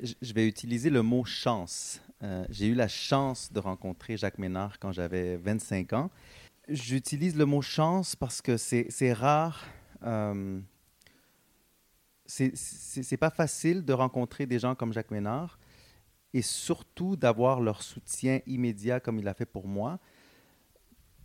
[0.00, 2.00] je vais utiliser le mot chance.
[2.22, 6.10] Euh, j'ai eu la chance de rencontrer Jacques Ménard quand j'avais 25 ans.
[6.68, 9.64] J'utilise le mot chance parce que c'est rare.
[10.04, 10.60] Euh,
[12.26, 15.58] c'est pas facile de rencontrer des gens comme Jacques Ménard
[16.32, 19.98] et surtout d'avoir leur soutien immédiat comme il a fait pour moi,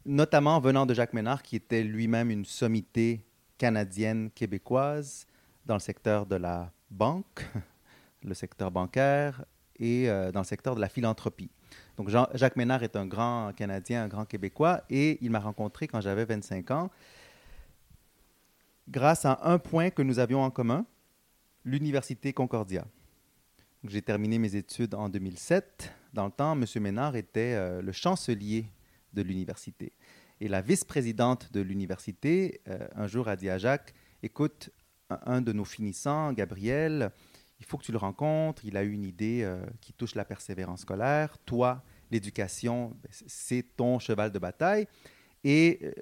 [0.10, 3.24] notamment venant de Jacques Ménard qui était lui-même une sommité
[3.60, 5.28] canadienne québécoise
[5.68, 7.46] dans le secteur de la banque,
[8.24, 9.46] le secteur bancaire
[9.78, 11.52] et euh, dans le secteur de la philanthropie.
[11.96, 16.02] Donc Jacques Ménard est un grand Canadien, un grand Québécois, et il m'a rencontré quand
[16.02, 16.90] j'avais 25 ans,
[18.88, 20.88] grâce à un point que nous avions en commun,
[21.64, 22.84] l'Université Concordia.
[23.84, 25.94] J'ai terminé mes études en 2007.
[26.14, 26.66] Dans le temps, M.
[26.82, 28.66] Ménard était euh, le chancelier
[29.14, 29.94] de l'université.
[30.42, 33.94] Et la vice-présidente de l'université, euh, un jour, a dit à Jacques,
[34.24, 34.70] écoute,
[35.10, 37.12] un de nos finissants, Gabriel,
[37.60, 38.64] il faut que tu le rencontres.
[38.66, 41.38] Il a eu une idée euh, qui touche la persévérance scolaire.
[41.46, 44.88] Toi, l'éducation, ben, c'est ton cheval de bataille.
[45.44, 45.94] Et euh,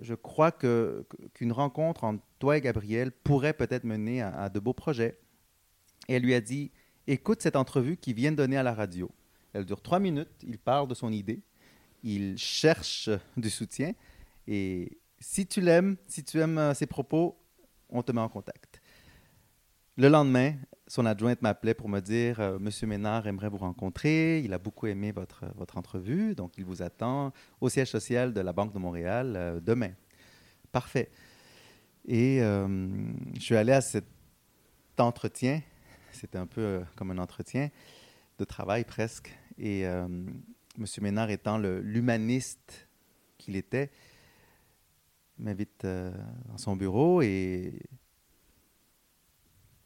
[0.00, 5.18] je crois qu'une rencontre entre toi et Gabriel pourrait peut-être mener à, de beaux projets.
[6.08, 6.70] Et elle lui a dit,
[7.06, 9.10] écoute cette entrevue qu'il vient de donner à la radio.
[9.52, 10.42] Elle dure trois minutes.
[10.42, 11.40] Il parle de son idée.
[12.04, 13.92] Il cherche du soutien.
[14.46, 17.36] Et si tu l'aimes, si tu aimes euh, ses propos,
[17.88, 18.80] on te met en contact.
[19.96, 20.54] Le lendemain,
[20.86, 24.40] son adjointe m'appelait pour me dire euh, Monsieur Ménard aimerait vous rencontrer.
[24.40, 28.40] Il a beaucoup aimé votre, votre entrevue, donc il vous attend au siège social de
[28.40, 29.92] la Banque de Montréal euh, demain.
[30.72, 31.10] Parfait.
[32.06, 32.66] Et euh,
[33.34, 34.04] je suis allé à cet
[34.98, 35.62] entretien.
[36.12, 37.70] C'était un peu comme un entretien
[38.38, 39.32] de travail presque.
[39.58, 39.84] Et
[40.76, 42.88] Monsieur Ménard étant l'humaniste
[43.38, 43.90] qu'il était,
[45.38, 47.80] m'invite dans son bureau et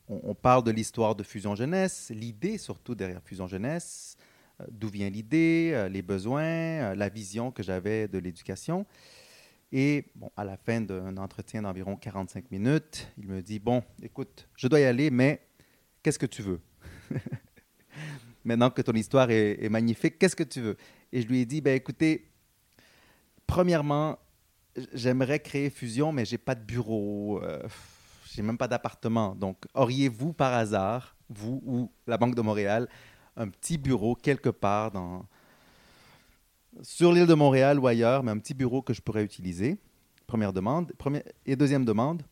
[0.08, 4.16] on, parle de l'histoire de Fusion Jeunesse, l'idée surtout derrière Fusion Jeunesse,
[4.60, 8.86] euh, d'où vient l'idée, euh, les besoins, euh, la vision que j'avais de l'éducation.
[9.70, 14.48] Et bon, à la fin d'un entretien d'environ 45 minutes, il me dit, bon, écoute,
[14.56, 15.42] je dois y aller, mais
[16.02, 16.60] qu'est-ce que tu veux?
[18.44, 20.76] Maintenant que ton histoire est, magnifique, qu'est-ce que tu veux?
[21.12, 22.30] Et je lui ai dit, ben écoutez,
[23.46, 24.18] premièrement,
[24.92, 27.40] j'aimerais créer Fusion, mais j'ai pas de bureau
[28.38, 29.34] j'ai même pas d'appartement.
[29.34, 32.88] Donc, auriez-vous par hasard, vous ou la Banque de Montréal,
[33.36, 35.26] un petit bureau quelque part dans,
[36.82, 39.78] sur l'île de Montréal ou ailleurs, mais un petit bureau que je pourrais utiliser?
[40.26, 40.92] Première demande.
[40.98, 42.22] Première, et deuxième demande,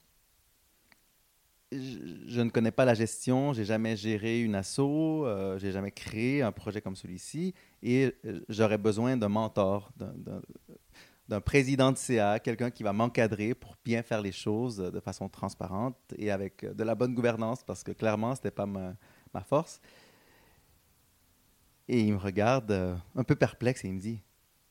[1.72, 6.42] je, ne connais pas la gestion, j'ai jamais géré une asso, euh, j'ai jamais créé
[6.42, 9.90] un projet comme celui-ci, et euh, j'aurais besoin d'un mentor,
[11.28, 15.28] d'un président de CA, quelqu'un qui va m'encadrer pour bien faire les choses de façon
[15.28, 18.94] transparente et avec de la bonne gouvernance, parce que clairement, ce n'était pas ma,
[19.44, 19.80] force.
[21.88, 24.20] Et il me regarde euh, un peu perplexe et il me dit,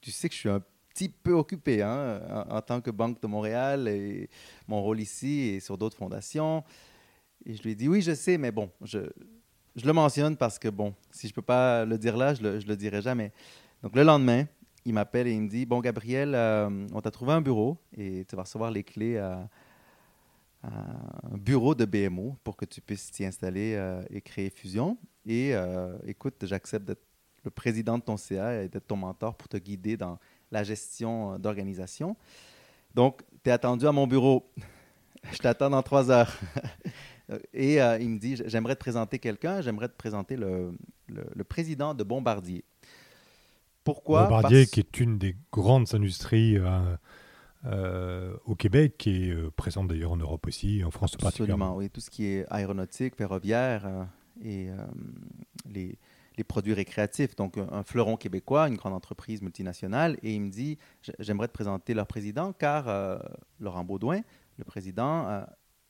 [0.02, 0.64] tu sais que je suis un
[0.96, 4.30] petit peu occupé hein, en, tant que Banque de Montréal et
[4.66, 6.64] mon rôle ici et sur d'autres fondations.
[7.46, 9.00] Et je lui ai dit, oui, je sais, mais bon, je,
[9.84, 12.60] le mentionne parce que, bon, si je ne peux pas le dire là, je ne
[12.62, 13.34] le dirai jamais.
[13.84, 14.46] Donc le lendemain,
[14.86, 18.24] il m'appelle et il me dit Bon, Gabriel, euh, on t'a trouvé un bureau et
[18.26, 19.50] tu vas recevoir les clés à,
[20.64, 24.98] un bureau de BMO pour que tu puisses t'y installer euh, et créer Fusion.
[25.26, 27.04] Et euh, écoute, j'accepte d'être
[27.44, 30.18] le président de ton CA et d'être ton mentor pour te guider dans
[30.56, 32.16] la gestion d'organisation.
[32.94, 34.50] Donc, tu es attendu à mon bureau.
[35.32, 36.34] Je t'attends dans trois heures.
[37.54, 40.74] et il me dit J'aimerais te présenter quelqu'un, j'aimerais te présenter le,
[41.08, 42.64] le président de Bombardier.
[43.86, 44.24] Pourquoi?
[44.24, 46.98] Bombardier, qui est une des grandes industries euh,
[47.66, 51.76] euh, au Québec, qui est euh, présente d'ailleurs en Europe aussi, en France particulièrement.
[51.78, 54.08] oui, tout ce qui est aéronautique, ferroviaire
[54.44, 54.70] et
[55.70, 55.98] les,
[56.38, 57.36] les, produits récréatifs.
[57.36, 60.18] Donc, un, fleuron québécois, une grande entreprise multinationale.
[60.24, 60.78] Et il me dit
[61.20, 63.20] J'aimerais te présenter leur président, car
[63.60, 64.22] Laurent Baudouin,
[64.58, 65.46] le président,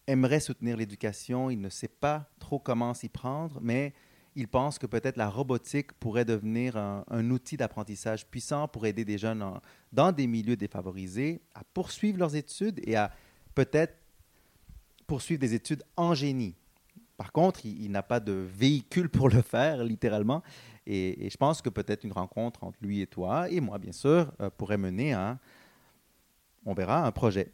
[0.07, 1.49] aimerait soutenir l'éducation.
[1.49, 3.93] Il ne sait pas trop comment s'y prendre, mais
[4.35, 9.17] il pense que peut-être la robotique pourrait devenir un, outil d'apprentissage puissant pour aider des
[9.17, 9.43] jeunes
[9.93, 13.11] dans des milieux défavorisés à poursuivre leurs études et à
[13.55, 13.95] peut-être
[15.07, 16.55] poursuivre des études en génie.
[17.17, 20.43] Par contre, il, n'a pas de véhicule pour le faire, littéralement.
[20.85, 24.31] Et, je pense que peut-être une rencontre entre lui et toi, et moi, bien sûr,
[24.41, 25.39] euh, pourrait mener à,
[26.65, 27.51] on verra, un projet.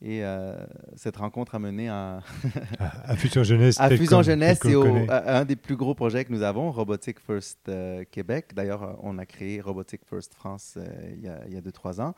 [0.00, 0.54] Et euh,
[0.94, 2.22] cette rencontre a mené à,
[2.78, 3.80] à, Fusion Jeunesse.
[3.80, 4.74] À Fusion Jeunesse et
[5.08, 8.52] à un des plus gros projets que nous avons, Robotic First euh, Québec.
[8.54, 10.78] D'ailleurs, on a créé Robotic First France
[11.14, 12.14] il y a 2-3 ans.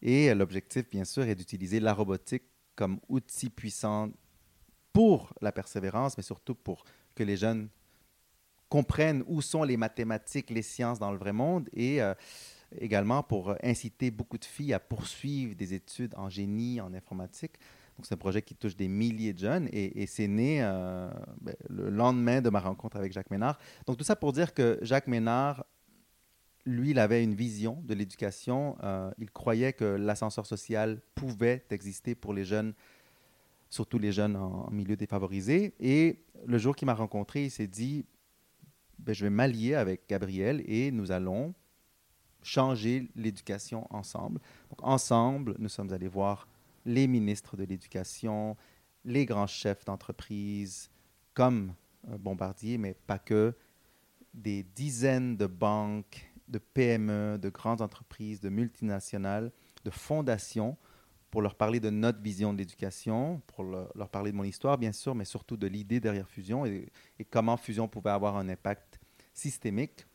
[0.00, 2.42] Et l'objectif, bien sûr, est d'utiliser la robotique
[2.74, 4.08] comme outil puissant
[4.92, 7.68] pour la persévérance, mais surtout pour que les jeunes
[8.68, 12.14] comprennent où sont les mathématiques, les sciences dans le vrai monde et euh,
[12.78, 17.52] également pour inciter beaucoup de filles à poursuivre des études en génie, en informatique.
[17.96, 21.54] Donc, c'est un projet qui touche des milliers de jeunes et, c'est né euh, ben,
[21.68, 23.58] le lendemain de ma rencontre avec Jacques Ménard.
[23.86, 25.66] Donc, tout ça pour dire que Jacques Ménard,
[26.64, 28.76] lui, il avait une vision de l'éducation.
[28.82, 32.72] Euh, il croyait que l'ascenseur social pouvait exister pour les jeunes,
[33.72, 35.72] surtout les jeunes en, milieu défavorisé.
[35.80, 38.04] Et le jour qu'il m'a rencontré, il s'est dit
[38.98, 41.54] ben, Je vais m'allier avec Gabriel et nous allons
[42.42, 44.40] changer l'éducation ensemble.
[44.68, 46.46] Donc, ensemble, nous sommes allés voir
[46.84, 48.56] les ministres de l'Éducation,
[49.06, 50.90] les grands chefs d'entreprise,
[51.32, 51.72] comme
[52.10, 53.54] euh, Bombardier, mais pas que,
[54.34, 59.50] des dizaines de banques, de PME, de grandes entreprises, de multinationales,
[59.84, 60.76] de fondations,
[61.32, 64.92] pour leur parler de notre vision de l'éducation, pour leur parler de mon histoire, bien
[64.92, 66.92] sûr, mais surtout de l'idée derrière Fusion et,
[67.30, 69.00] comment Fusion pouvait avoir un impact
[69.32, 70.06] systémique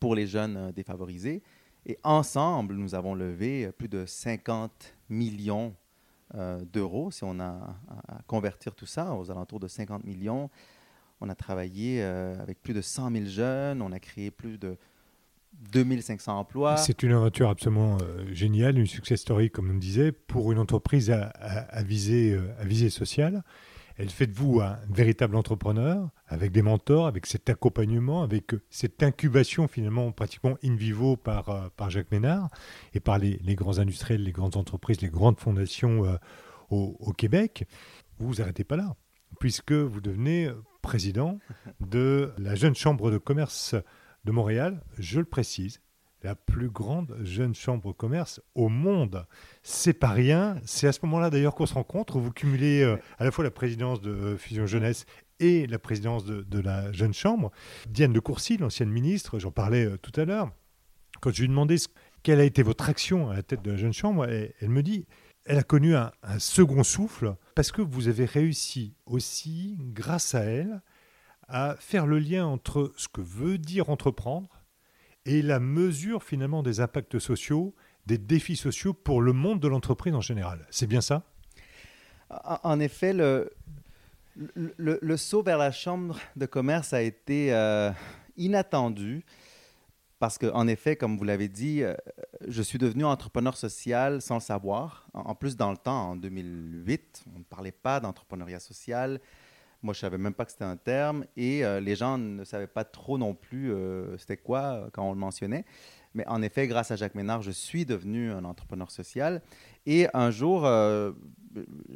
[0.00, 1.42] pour les jeunes euh, défavorisés.
[1.84, 5.74] Et ensemble, nous avons levé plus de 50 millions
[6.34, 7.10] euh, d'euros.
[7.10, 7.76] Si on a
[8.08, 10.48] à, convertir tout ça aux alentours de 50 millions,
[11.20, 14.78] on a travaillé euh, avec plus de 100 000 jeunes, on a créé plus de
[15.72, 16.76] 2500 emplois.
[16.76, 21.10] C'est une aventure absolument euh, géniale, une success story, comme on disait, pour une entreprise
[21.10, 23.42] à, à, visée, à visée sociale.
[23.96, 29.02] Elle fait de vous un véritable entrepreneur, avec des mentors, avec cet accompagnement, avec cette
[29.04, 32.48] incubation finalement pratiquement in vivo par, euh, par Jacques Ménard
[32.92, 36.16] et par les, grands industriels, les grandes entreprises, les grandes fondations euh,
[36.70, 37.68] au, Québec.
[38.18, 38.96] Vous vous arrêtez pas là,
[39.38, 40.50] puisque vous devenez
[40.82, 41.38] président
[41.80, 43.76] de la jeune chambre de commerce
[44.24, 45.80] de Montréal, je le précise,
[46.24, 49.26] la plus grande jeune chambre commerce au monde.
[49.62, 50.58] C'est pas rien.
[50.64, 52.18] C'est à ce moment-là d'ailleurs qu'on se rencontre.
[52.18, 55.04] Vous cumulez euh, à la fois la présidence de euh, Fusion Jeunesse
[55.38, 57.52] et la présidence de, la jeune chambre.
[57.88, 60.50] Diane de Courcy, l'ancienne ministre, j'en parlais euh, tout à l'heure.
[61.20, 61.76] Quand je lui ai demandé
[62.22, 65.06] quelle a été votre action à la tête de la jeune chambre, elle, me dit
[65.44, 70.80] elle a connu un second souffle parce que vous avez réussi aussi, grâce à elle,
[71.48, 74.64] à faire le lien entre ce que veut dire entreprendre
[75.26, 77.74] et la mesure finalement des impacts sociaux,
[78.06, 80.66] des défis sociaux pour le monde de l'entreprise en général.
[80.70, 81.22] C'est bien ça?
[82.62, 83.50] En effet, le,
[84.36, 87.90] le, saut vers la chambre de commerce a été euh,
[88.36, 89.24] inattendu
[90.18, 91.94] parce qu'en effet, comme vous l'avez dit, euh,
[92.46, 95.06] je suis devenu entrepreneur social sans le savoir.
[95.12, 99.20] En plus, dans le temps, en 2008, on ne parlait pas d'entrepreneuriat social.
[99.84, 102.66] Moi, je savais même pas que c'était un terme et euh, les gens ne savaient
[102.66, 105.66] pas trop non plus euh, c'était quoi euh, quand on le mentionnait.
[106.14, 109.42] Mais en effet, grâce à Jacques Ménard, je suis devenu un entrepreneur social.
[109.84, 110.64] Et un jour,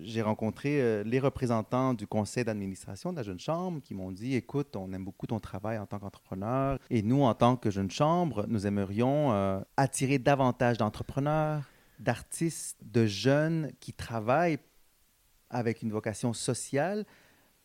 [0.03, 4.75] j'ai rencontré les représentants du conseil d'administration de la Jeune Chambre qui m'ont dit, écoute,
[4.75, 6.81] on aime beaucoup ton travail en tant qu'entrepreneur.
[6.91, 11.63] Et nous, en tant que Jeune Chambre, nous aimerions attirer davantage d'entrepreneurs,
[12.01, 14.59] d'artistes, de jeunes qui travaillent
[15.49, 17.07] avec une vocation sociale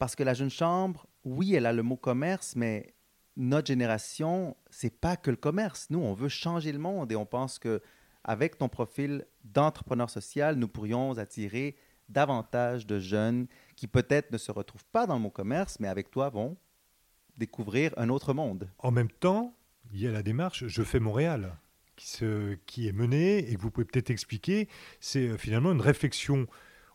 [0.04, 2.94] parce que la jeune chambre, oui, elle a le mot commerce, mais
[3.38, 5.88] notre génération, c'est pas que le commerce.
[5.92, 7.82] Nous, on veut changer le monde et on pense que
[8.26, 11.78] avec ton profil d'entrepreneur social, nous pourrions attirer
[12.10, 16.12] davantage de jeunes qui peut-être ne se retrouvent pas dans le mot commerce, mais avec
[16.12, 16.58] toi vont
[17.38, 18.70] découvrir un autre monde.
[18.80, 19.56] En même temps,
[19.94, 21.56] il y a la démarche Je fais Montréal
[21.96, 22.26] qui,
[22.66, 24.68] qui est menée et que vous pouvez peut-être expliquer.
[25.00, 26.46] C'est euh, finalement une réflexion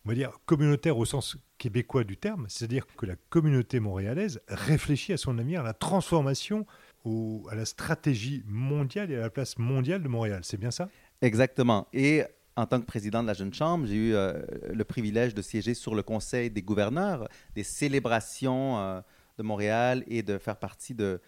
[0.09, 5.13] on va dire, communautaire au sens québécois du terme, c'est-à-dire que la communauté montréalaise réfléchit
[5.13, 6.65] à son avenir, à la transformation,
[7.50, 10.40] à la stratégie mondiale et à la place mondiale de Montréal.
[10.44, 10.88] C'est bien ça?
[11.21, 11.88] Exactement.
[11.92, 12.23] Et
[12.56, 14.40] en tant que président de la Jeune Chambre, j'ai eu euh,
[14.73, 19.02] le privilège de siéger sur le Conseil des gouverneurs des célébrations euh,
[19.37, 21.21] de Montréal et de faire partie de,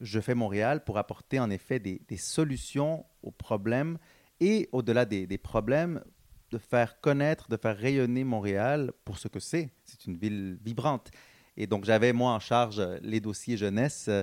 [0.00, 3.96] Je fais Montréal pour apporter en effet des, solutions aux problèmes
[4.40, 6.02] et au-delà des problèmes,
[6.50, 9.70] de faire connaître, de faire rayonner Montréal pour ce que c'est.
[9.84, 11.10] C'est une ville vibrante.
[11.56, 14.06] Et donc, j'avais, moi, en charge les dossiers jeunesse.
[14.08, 14.22] Euh,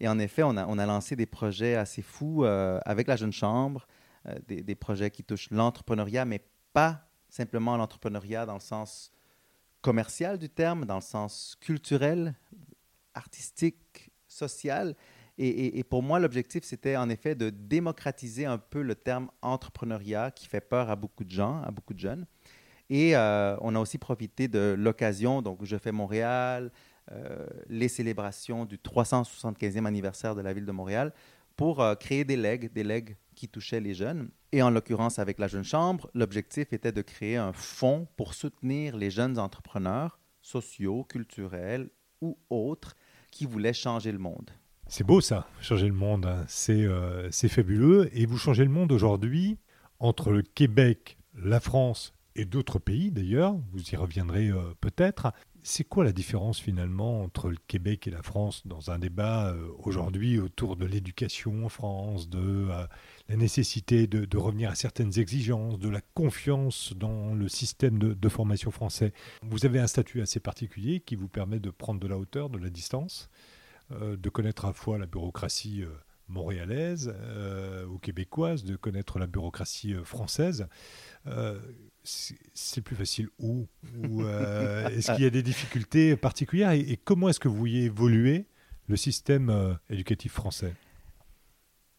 [0.00, 3.16] et en effet, on a, on a lancé des projets assez fous euh, avec la
[3.16, 3.86] Jeune Chambre,
[4.28, 9.10] euh, des, projets qui touchent l'entrepreneuriat, mais pas simplement l'entrepreneuriat dans le sens
[9.80, 12.34] commercial du terme, dans le sens culturel,
[13.14, 14.94] artistique, social,
[15.38, 20.46] et, pour moi, l'objectif, c'était en effet de démocratiser un peu le terme entrepreneuriat qui
[20.46, 22.26] fait peur à beaucoup de gens, à beaucoup de jeunes.
[22.88, 26.70] Et euh, on a aussi profité de l'occasion, donc je fais Montréal,
[27.12, 31.12] euh, les célébrations du 375e anniversaire de la ville de Montréal,
[31.56, 34.30] pour euh, créer des legs, des legs qui touchaient les jeunes.
[34.52, 38.96] Et en l'occurrence, avec la Jeune Chambre, l'objectif était de créer un fonds pour soutenir
[38.96, 42.94] les jeunes entrepreneurs sociaux, culturels ou autres
[43.30, 44.50] qui voulaient changer le monde.
[44.88, 46.46] C'est beau ça, changer le monde, hein.
[46.68, 48.08] euh, c'est fabuleux.
[48.12, 49.58] Et vous changez le monde aujourd'hui
[49.98, 55.32] entre le Québec, la France et d'autres pays d'ailleurs, vous y reviendrez euh, peut-être.
[55.64, 59.66] C'est quoi la différence finalement entre le Québec et la France dans un débat euh,
[59.80, 62.68] aujourd'hui autour de l'éducation en France, de
[63.28, 68.70] la nécessité de, revenir à certaines exigences, de la confiance dans le système de, formation
[68.70, 69.12] français?
[69.42, 72.58] Vous avez un statut assez particulier qui vous permet de prendre de la hauteur, de
[72.58, 73.28] la distance,
[73.90, 75.84] de connaître à la fois la bureaucratie
[76.28, 77.14] montréalaise
[77.88, 80.68] ou québécoise, de connaître la bureaucratie française
[82.06, 83.66] c'est plus facile où,
[84.20, 88.46] euh, Est-ce qu'il y a des difficultés particulières et, comment est-ce que vous voyez évoluer
[88.88, 90.74] le système euh, éducatif français?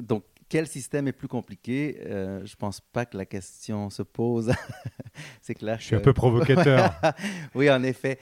[0.02, 2.00] Donc, quel système est plus compliqué?
[2.06, 4.54] Euh, Je ne pense pas que la question se pose.
[5.42, 5.80] c'est clair.
[5.80, 6.94] Je suis un peu provocateur.
[7.56, 8.20] oui, en effet.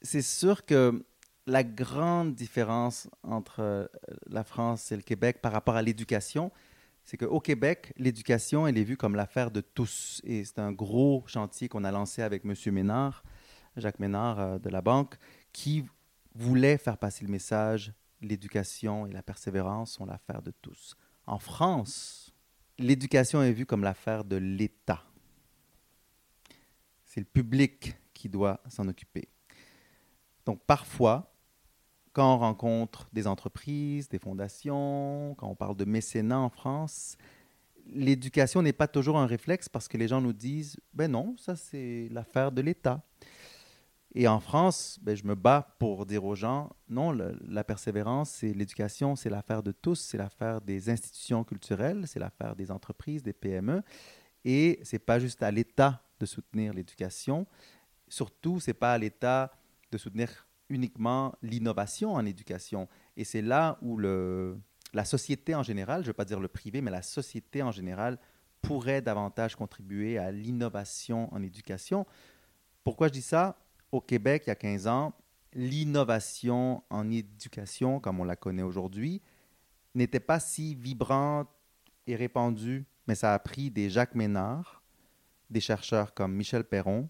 [0.00, 1.04] c'est sûr que
[1.48, 3.90] la grande différence entre
[4.26, 6.52] la France et le Québec par rapport à l'éducation,
[7.04, 10.20] c'est qu'au Québec, l'éducation, elle est vue comme l'affaire de tous.
[10.24, 12.54] Et c'est un gros chantier qu'on a lancé avec M.
[12.74, 13.24] Ménard,
[13.76, 15.14] Jacques Ménard euh, de la Banque,
[15.52, 15.86] qui
[16.34, 20.96] voulait faire passer le message l'éducation et la persévérance sont l'affaire de tous.
[21.26, 22.34] En France,
[22.78, 25.02] l'éducation est vue comme l'affaire de l'État.
[27.06, 29.28] C'est le public qui doit s'en occuper.
[30.44, 31.32] Donc parfois,
[32.18, 37.16] quand on rencontre des entreprises, des fondations, quand on parle de mécénat en France,
[37.86, 41.54] l'éducation n'est pas toujours un réflexe parce que les gens nous disent ben non, ça
[41.54, 43.04] c'est l'affaire de l'État.
[44.16, 48.52] Et en France, ben, je me bats pour dire aux gens non, la persévérance et
[48.52, 53.32] l'éducation, c'est l'affaire de tous, c'est l'affaire des institutions culturelles, c'est l'affaire des entreprises, des
[53.32, 53.80] PME.
[54.44, 57.46] Et c'est pas juste à l'État de soutenir l'éducation.
[58.08, 59.52] Surtout, c'est pas à l'État
[59.92, 62.88] de soutenir uniquement l'innovation en éducation.
[63.16, 64.58] Et c'est là où le,
[64.92, 67.70] la société en général, je ne veux pas dire le privé, mais la société en
[67.70, 68.18] général
[68.62, 72.06] pourrait davantage contribuer à l'innovation en éducation.
[72.84, 73.58] Pourquoi je dis ça?
[73.92, 75.14] Au Québec, il y a 15 ans,
[75.54, 79.22] l'innovation en éducation, comme on la connaît aujourd'hui,
[79.94, 81.48] n'était pas si vibrante
[82.06, 84.82] et répandue, mais ça a pris des Jacques Ménard,
[85.50, 87.08] des chercheurs comme Michel Perron,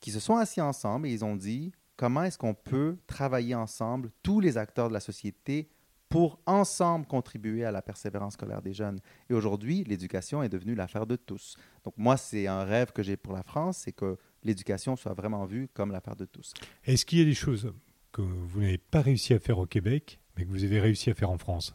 [0.00, 4.10] qui se sont assis ensemble et ils ont dit comment est-ce qu'on peut travailler ensemble,
[4.22, 5.68] tous les acteurs de la société,
[6.08, 9.00] pour ensemble contribuer à la persévérance scolaire des jeunes?
[9.28, 11.56] Et aujourd'hui, l'éducation est devenue l'affaire de tous.
[11.82, 15.44] Donc moi, c'est un rêve que j'ai pour la France, c'est que l'éducation soit vraiment
[15.44, 16.54] vue comme l'affaire de tous.
[16.84, 17.72] Est-ce qu'il y a des choses
[18.12, 21.14] que vous n'avez pas réussi à faire au Québec, mais que vous avez réussi à
[21.14, 21.74] faire en France?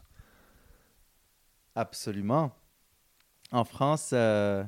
[1.74, 2.52] Absolument.
[3.52, 4.64] En France, euh,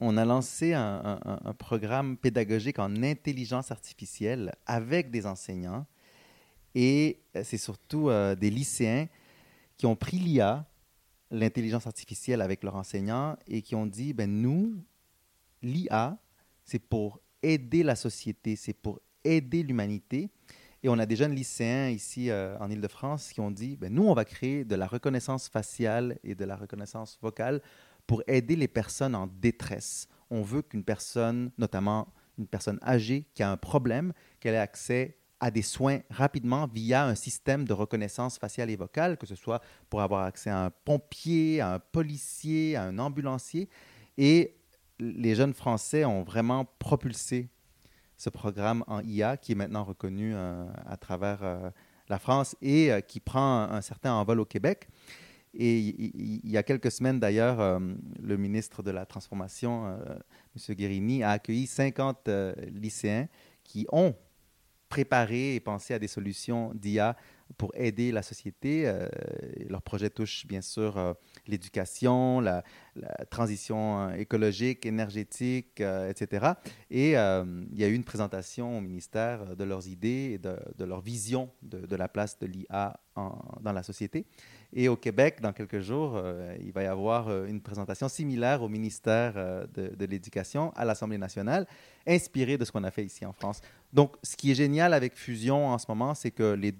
[0.00, 1.18] on a lancé un,
[1.58, 5.86] programme pédagogique en intelligence artificielle avec des enseignants.
[6.74, 9.08] Et euh, c'est surtout euh, des lycéens
[9.76, 10.66] qui ont pris l'IA,
[11.30, 14.76] l'intelligence artificielle, avec leurs enseignants et qui ont dit, ben nous,
[15.62, 16.16] l'IA,
[16.64, 20.30] c'est pour aider la société, c'est pour aider l'humanité.
[20.82, 24.04] Et on a des jeunes lycéens ici euh, en Ile-de-France qui ont dit, ben nous,
[24.04, 27.60] on va créer de la reconnaissance faciale et de la reconnaissance vocale
[28.08, 30.08] pour aider les personnes en détresse.
[30.30, 35.18] On veut qu'une personne, notamment une personne âgée qui a un problème, qu'elle ait accès
[35.40, 39.60] à des soins rapidement via un système de reconnaissance faciale et vocale, que ce soit
[39.88, 43.68] pour avoir accès à un pompier, à un policier, à un ambulancier.
[44.16, 44.56] Et
[44.98, 47.50] les jeunes Français ont vraiment propulsé
[48.16, 51.70] ce programme en IA qui est maintenant reconnu euh, à travers euh,
[52.08, 54.88] la France et euh, qui prend un certain envol au Québec.
[55.54, 57.78] Et il y a quelques semaines, d'ailleurs, euh,
[58.22, 60.18] le ministre de la Transformation, euh,
[60.56, 60.74] M.
[60.74, 63.28] Guérini, a accueilli 50 euh, lycéens
[63.64, 64.14] qui ont
[64.88, 67.16] préparé et pensé à des solutions d'IA
[67.58, 68.90] pour aider la société.
[69.68, 71.14] leur projet touche bien sûr
[71.46, 72.64] l'éducation, la,
[73.28, 76.52] transition écologique, énergétique, etc.
[76.90, 81.02] Et il y a eu une présentation au ministère de leurs idées et de, leur
[81.02, 84.24] vision de, la place de l'IA dans la société.
[84.72, 88.62] Et au Québec, dans quelques jours, euh, il va y avoir euh, une présentation similaire
[88.62, 91.66] au ministère euh, de, l'Éducation à l'Assemblée nationale,
[92.06, 93.62] inspirée de ce qu'on a fait ici en France.
[93.92, 96.74] Donc, ce qui est génial avec Fusion en ce moment, c'est que les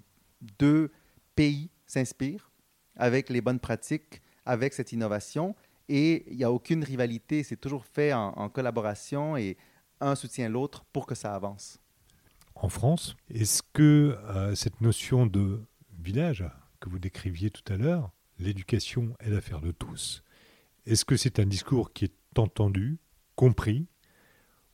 [0.58, 0.90] deux
[1.34, 2.50] pays s'inspirent
[2.96, 5.54] avec les bonnes pratiques, avec cette innovation,
[5.88, 9.56] et il n'y a aucune rivalité, c'est toujours fait en, en collaboration et
[10.00, 11.78] un soutient l'autre pour que ça avance.
[12.54, 14.18] En France, est-ce que
[14.54, 15.62] cette notion de
[15.98, 16.44] village
[16.80, 20.22] que vous décriviez tout à l'heure, l'éducation est l'affaire de tous.
[20.86, 22.98] Est-ce que c'est un discours qui est entendu,
[23.36, 23.86] compris,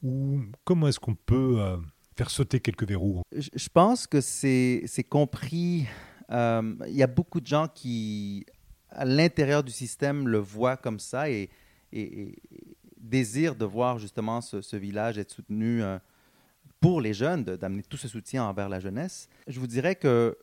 [0.02, 1.76] ou comment est-ce qu'on peut euh,
[2.16, 3.22] faire sauter quelques verrous?
[3.32, 5.86] Je pense que c'est compris.
[6.30, 8.44] Euh, il y a beaucoup de gens qui,
[8.90, 11.50] à l'intérieur du système, le voient comme ça et,
[11.92, 12.36] et,
[12.98, 15.98] désirent de voir justement ce, village être soutenu euh,
[16.80, 19.28] pour les jeunes, d'amener tout ce soutien envers la jeunesse.
[19.46, 20.36] Je vous dirais que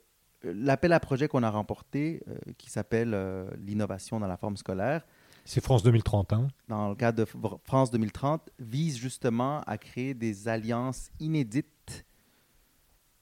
[0.43, 2.23] l'appel à projet qu'on a remporté,
[2.57, 3.15] qui s'appelle
[3.59, 5.05] l'innovation dans la forme scolaire,
[5.45, 6.47] c'est France 2030, hein?
[6.67, 12.05] Dans le cadre de France 2030, vise justement à créer des alliances inédites,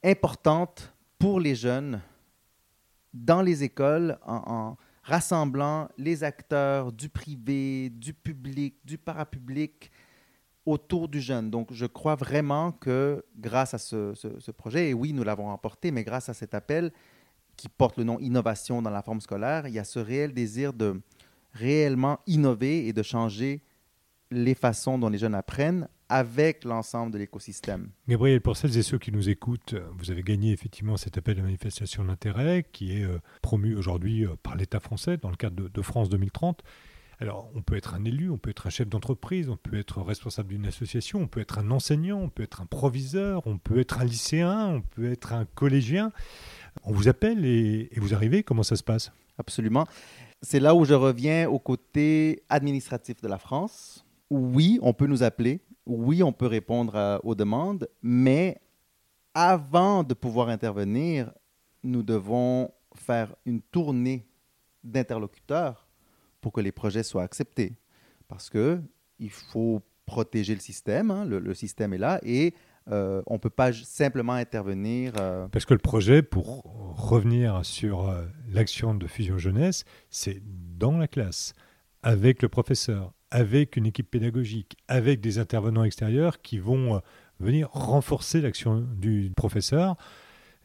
[0.03, 2.01] importantes pour les jeunes
[3.13, 9.91] dans les écoles, en, rassemblant les acteurs du privé, du public, du parapublic
[10.65, 11.49] autour du jeune.
[11.49, 15.89] Donc, je crois vraiment que grâce à ce, ce projet, et oui, nous l'avons remporté,
[15.89, 16.91] mais grâce à cet appel
[17.59, 20.73] qui porte le nom Innovation dans la forme scolaire, il y a ce réel désir
[20.73, 21.01] de,
[21.53, 23.61] réellement innover et de changer
[24.31, 27.89] les façons dont les jeunes apprennent avec l'ensemble de l'écosystème.
[28.07, 31.41] Gabriel, pour celles et ceux qui nous écoutent, vous avez gagné effectivement cet appel de
[31.41, 35.81] manifestation d'intérêt qui est euh, promu aujourd'hui euh, par l'État français dans le cadre de,
[35.81, 36.63] France 2030.
[37.19, 40.01] Alors, on peut être un élu, on peut être un chef d'entreprise, on peut être
[40.01, 43.79] responsable d'une association, on peut être un enseignant, on peut être un proviseur, on peut
[43.79, 46.11] être un lycéen, on peut être un collégien.
[46.83, 49.11] On vous appelle et vous arrivez, comment ça se passe?
[49.37, 49.85] Absolument
[50.41, 54.05] c'est là où je reviens au côté administratif de la France.
[54.29, 55.61] Oui, on peut nous appeler.
[55.85, 57.89] Oui, on peut répondre aux demandes.
[58.01, 58.61] Mais
[59.33, 61.31] avant de pouvoir intervenir,
[61.83, 64.27] nous devons faire une tournée
[64.83, 65.87] d'interlocuteurs
[66.41, 67.73] pour que les projets soient acceptés.
[68.27, 68.81] Parce que
[69.19, 71.11] il faut protéger le système.
[71.11, 71.25] Hein.
[71.25, 72.53] le, système est là et
[72.91, 75.13] euh, on ne peut pas simplement intervenir.
[75.19, 76.63] Euh, Parce que le projet, pour
[76.97, 80.41] revenir sur euh, l'action de Fusion Jeunesse, c'est
[80.77, 81.53] dans la classe,
[82.01, 87.01] avec le professeur, avec une équipe pédagogique, avec des intervenants extérieurs qui vont
[87.39, 89.95] venir renforcer l'action du professeur,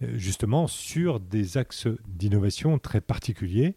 [0.00, 3.76] justement sur des axes d'innovation très particuliers.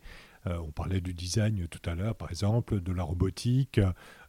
[0.62, 3.80] On parlait du design tout à l'heure, par exemple, de la robotique,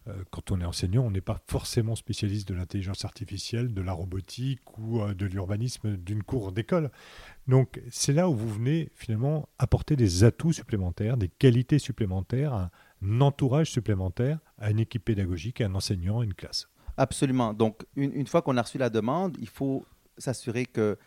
[0.08, 3.92] euh, quand on est enseignant, on n'est pas forcément spécialiste de l'intelligence artificielle, de la
[3.92, 6.90] robotique ou euh, de l'urbanisme d'une cour d'école.
[7.46, 12.70] Donc c'est là où vous venez finalement apporter des atouts supplémentaires, des qualités supplémentaires,
[13.02, 16.68] un entourage supplémentaire à une équipe pédagogique, à un enseignant, à une classe.
[16.96, 17.54] Absolument.
[17.54, 19.84] Donc une, fois qu'on a reçu la demande, il faut
[20.16, 20.98] s'assurer que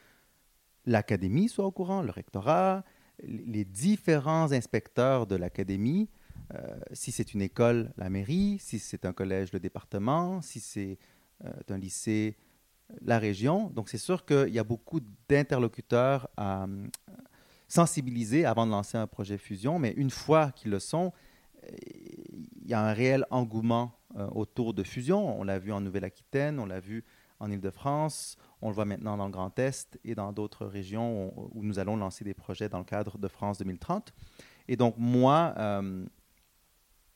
[0.86, 2.84] l'académie soit au courant, le rectorat,
[3.24, 6.09] les différents inspecteurs de l'académie
[6.55, 10.97] euh, si c'est une école, la mairie, si c'est un collège, le département, si c'est
[11.45, 12.36] euh, un lycée,
[13.01, 13.69] la région.
[13.69, 14.99] Donc c'est sûr qu'il y a beaucoup
[15.30, 16.88] d'interlocuteurs à euh,
[17.67, 21.13] sensibiliser avant de lancer un projet fusion, mais une fois qu'ils le sont,
[21.80, 23.93] il y a un réel engouement
[24.34, 25.39] autour de fusion.
[25.39, 27.05] On l'a vu en Nouvelle-Aquitaine, on l'a vu
[27.42, 31.64] en Île-de-France, on le voit maintenant dans le Grand Est et dans d'autres régions où,
[31.64, 34.14] nous allons lancer des projets dans le cadre de France 2030.
[34.68, 35.56] Et donc moi,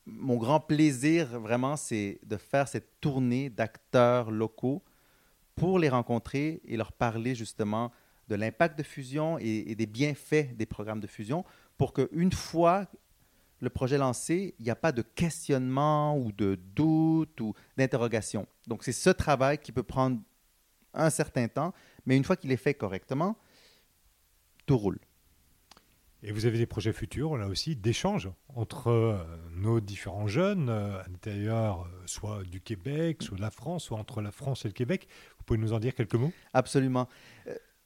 [0.06, 4.84] mon grand plaisir, vraiment, c'est de faire cette tournée d'acteurs locaux
[5.56, 7.92] pour les rencontrer et leur parler justement
[8.28, 11.46] de l'impact de fusion et, des bienfaits des programmes de fusion
[11.78, 12.88] pour qu'une fois
[13.66, 18.47] le projet lancé, il n'y a pas de questionnement ou de doute ou d'interrogation.
[18.68, 20.20] Donc c'est ce travail qui peut prendre
[20.93, 21.74] un certain temps,
[22.05, 23.36] mais une fois qu'il est fait correctement,
[24.66, 24.99] tout roule.
[26.24, 29.18] Et vous avez des projets futurs, là aussi, d'échange entre euh,
[29.55, 33.99] nos différents jeunes euh, à l'intérieur, euh, soit du Québec, soit de la France, soit
[33.99, 35.07] entre la France et le Québec.
[35.38, 36.32] Vous pouvez nous en dire quelques mots?
[36.53, 37.07] Absolument.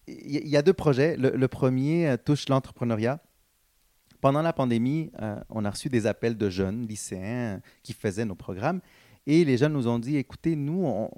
[0.07, 1.17] Il y a deux projets.
[1.17, 3.19] Le, premier touche l'entrepreneuriat.
[4.21, 5.11] Pendant la pandémie,
[5.49, 8.81] on a reçu des appels de jeunes lycéens qui faisaient nos programmes.
[9.25, 11.09] Et les jeunes nous ont dit, écoutez, nous,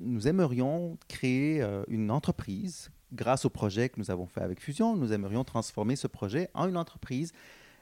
[0.00, 5.12] nous aimerions créer une entreprise grâce au projet que nous avons fait avec Fusion, nous
[5.12, 7.32] aimerions transformer ce projet en une entreprise.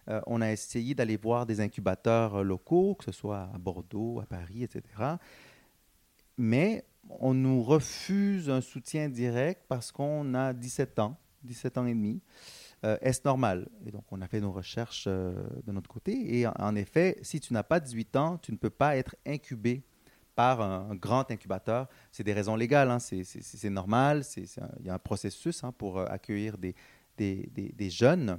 [0.09, 4.21] Euh, on a essayé d'aller voir des incubateurs euh, locaux, que ce soit à Bordeaux,
[4.21, 4.83] à Paris, etc.
[6.39, 6.85] Mais
[7.21, 12.21] on nous refuse un soutien direct parce qu'on a 17 ans, 17 ans et demi.
[12.85, 13.69] Euh, est-ce normal?
[13.87, 16.39] Et donc, on a fait nos recherches de notre côté.
[16.39, 19.83] Et en effet, si tu n'as pas 18 ans, tu ne peux pas être incubé
[20.39, 21.89] par un, grand incubateur.
[22.13, 23.01] C'est des raisons légales, hein.
[23.01, 28.39] c'est normal, il y a un processus hein, pour euh, accueillir des, jeunes.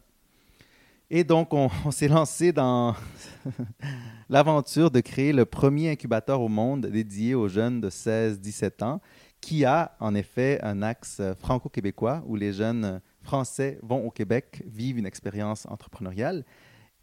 [1.09, 2.95] Et donc, on, s'est lancé dans
[4.29, 9.01] l'aventure de créer le premier incubateur au monde dédié aux jeunes de 16-17 ans,
[9.41, 14.97] qui a en effet un axe franco-québécois où les jeunes Français vont au Québec, vivent
[14.97, 16.43] une expérience entrepreneuriale.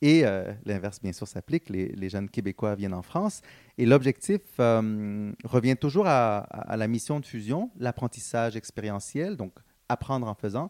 [0.03, 1.70] Et euh, l'inverse, bien sûr, s'applique.
[1.70, 3.43] Les, jeunes Québécois viennent en France.
[3.79, 9.53] Et l'objectif euh, revient toujours à, la mission de fusion, l'apprentissage expérientiel, donc
[9.89, 10.68] apprendre en faisant.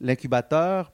[0.00, 0.92] L'incubateur,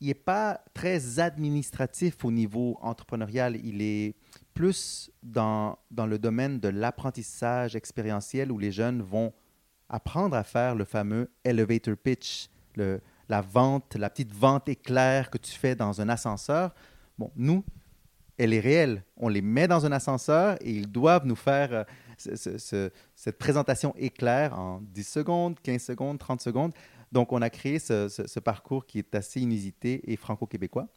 [0.00, 3.56] il n'est pas très administratif au niveau entrepreneurial.
[3.62, 4.14] Il est
[4.54, 9.34] plus dans, dans le domaine de l'apprentissage expérientiel où les jeunes vont
[9.90, 15.38] apprendre à faire le fameux elevator pitch, le, la vente, la petite vente éclair que
[15.38, 16.74] tu fais dans un ascenseur
[17.18, 17.64] Bon, nous,
[18.38, 19.04] elle est réelle.
[19.16, 21.86] On les met dans un ascenseur et ils doivent nous faire
[22.26, 26.72] euh, cette présentation éclair en 10 secondes, 15 secondes, 30 secondes.
[27.12, 30.88] Donc, on a créé ce parcours qui est assez inusité et franco-québécois.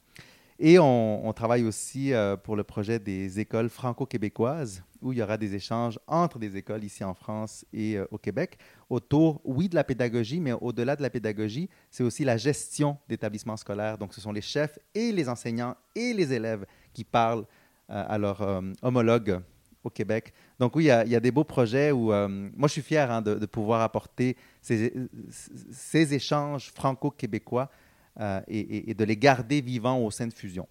[0.59, 5.37] Et on, travaille aussi euh, pour le projet des écoles franco-québécoises, où il y aura
[5.37, 8.57] des échanges entre des écoles ici en France et euh, au Québec,
[8.89, 13.57] autour, oui, de la pédagogie, mais au-delà de la pédagogie, c'est aussi la gestion d'établissements
[13.57, 13.99] scolaires.
[13.99, 17.45] Donc, ce sont les chefs et les enseignants et les élèves qui parlent
[17.91, 18.41] euh, à leurs
[18.81, 19.39] homologues
[19.83, 20.33] au Québec.
[20.59, 23.45] Donc oui, il y, a, des beaux projets où moi je suis fier hein, de,
[23.45, 24.91] pouvoir apporter ces,
[25.71, 27.69] ces échanges franco-québécois
[28.19, 30.67] euh, et, de les garder vivants au sein de Fusion.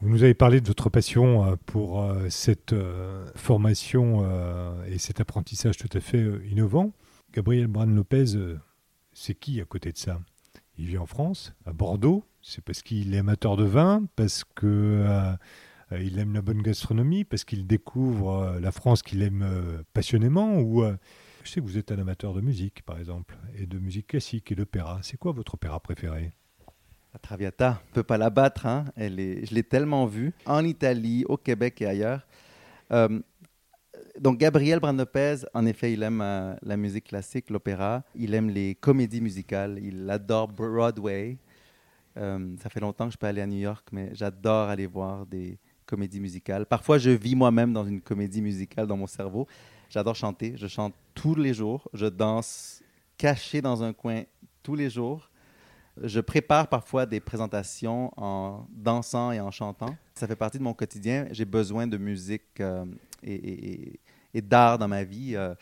[0.00, 2.74] Vous nous avez parlé de votre passion euh, pour euh, cette
[3.36, 4.26] formation
[4.86, 6.92] et cet apprentissage tout à fait innovant.
[7.32, 8.24] Gabriel Bran Lopez,
[9.12, 10.20] c'est qui à côté de ça?
[10.78, 12.24] Il vit en France, à Bordeaux.
[12.42, 15.38] C'est parce qu'il est amateur de vin, parce qu'il
[15.92, 20.84] il aime la bonne gastronomie, parce qu'il découvre la France qu'il aime passionnément, ou
[21.44, 24.50] je sais que vous êtes un amateur de musique, par exemple, et de musique classique
[24.50, 24.98] et d'opéra.
[25.02, 26.32] C'est quoi votre opéra préféré?
[27.16, 28.66] La Traviata, on peut pas la battre.
[28.66, 28.84] Hein.
[28.98, 32.26] Je l'ai tellement vue en Italie, au Québec et ailleurs.
[32.92, 33.20] Euh,
[34.20, 38.04] donc Gabriel Brandopez, en effet, il aime euh, la musique classique, l'opéra.
[38.14, 39.78] Il aime les comédies musicales.
[39.82, 41.38] Il adore Broadway.
[42.18, 45.24] Euh, ça fait longtemps que je peux aller à New York, mais j'adore aller voir
[45.24, 46.66] des comédies musicales.
[46.66, 49.46] Parfois, je vis moi-même dans une comédie musicale dans mon cerveau.
[49.88, 50.52] J'adore chanter.
[50.58, 51.88] Je chante tous les jours.
[51.94, 52.82] Je danse
[53.16, 54.24] caché dans un coin
[54.62, 55.30] tous les jours.
[56.02, 59.96] Je prépare parfois des présentations en dansant et en chantant.
[60.14, 61.26] Ça fait partie de mon quotidien.
[61.30, 62.84] J'ai besoin de musique euh,
[63.22, 63.98] et,
[64.34, 65.34] d'art dans ma vie.
[65.34, 65.54] Euh,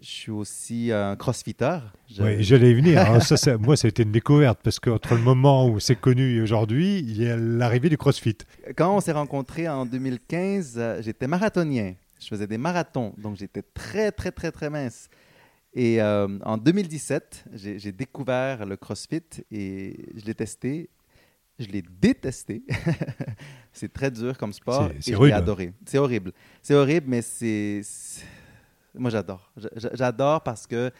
[0.00, 1.78] je suis aussi un crossfitter.
[2.18, 3.00] Oui, j'allais venir.
[3.00, 6.36] Alors ça, moi, ça a été une découverte parce qu'entre le moment où c'est connu
[6.36, 8.38] et aujourd'hui, il y a l'arrivée du crossfit.
[8.76, 11.94] Quand on s'est rencontrés en 2015, euh, j'étais marathonien.
[12.20, 15.08] Je faisais des marathons, donc j'étais très, très, très, très mince.
[15.72, 20.90] Et euh, en 2017, j'ai découvert le CrossFit et je l'ai testé.
[21.58, 22.62] Je l'ai détesté.
[23.72, 24.90] c'est très dur comme sport.
[25.12, 25.32] Horrible.
[25.32, 25.72] adoré.
[25.84, 26.32] C'est horrible.
[26.62, 27.82] C'est horrible, mais c'est.
[28.94, 29.52] Moi, j'adore.
[29.76, 30.90] J'adore parce que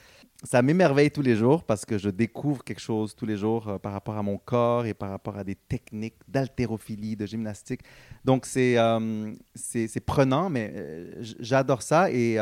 [0.42, 3.78] ça m'émerveille tous les jours parce que je découvre quelque chose tous les jours euh,
[3.78, 7.82] par rapport à mon corps et par rapport à des techniques d'haltérophilie, de gymnastique.
[8.24, 12.38] Donc, c'est euh, c'est prenant, mais euh, j'adore ça et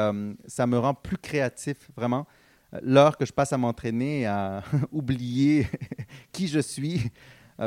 [0.46, 2.26] ça me rend plus créatif, vraiment.
[2.82, 5.66] L'heure que je passe à m'entraîner, à oublier
[6.32, 7.10] qui je suis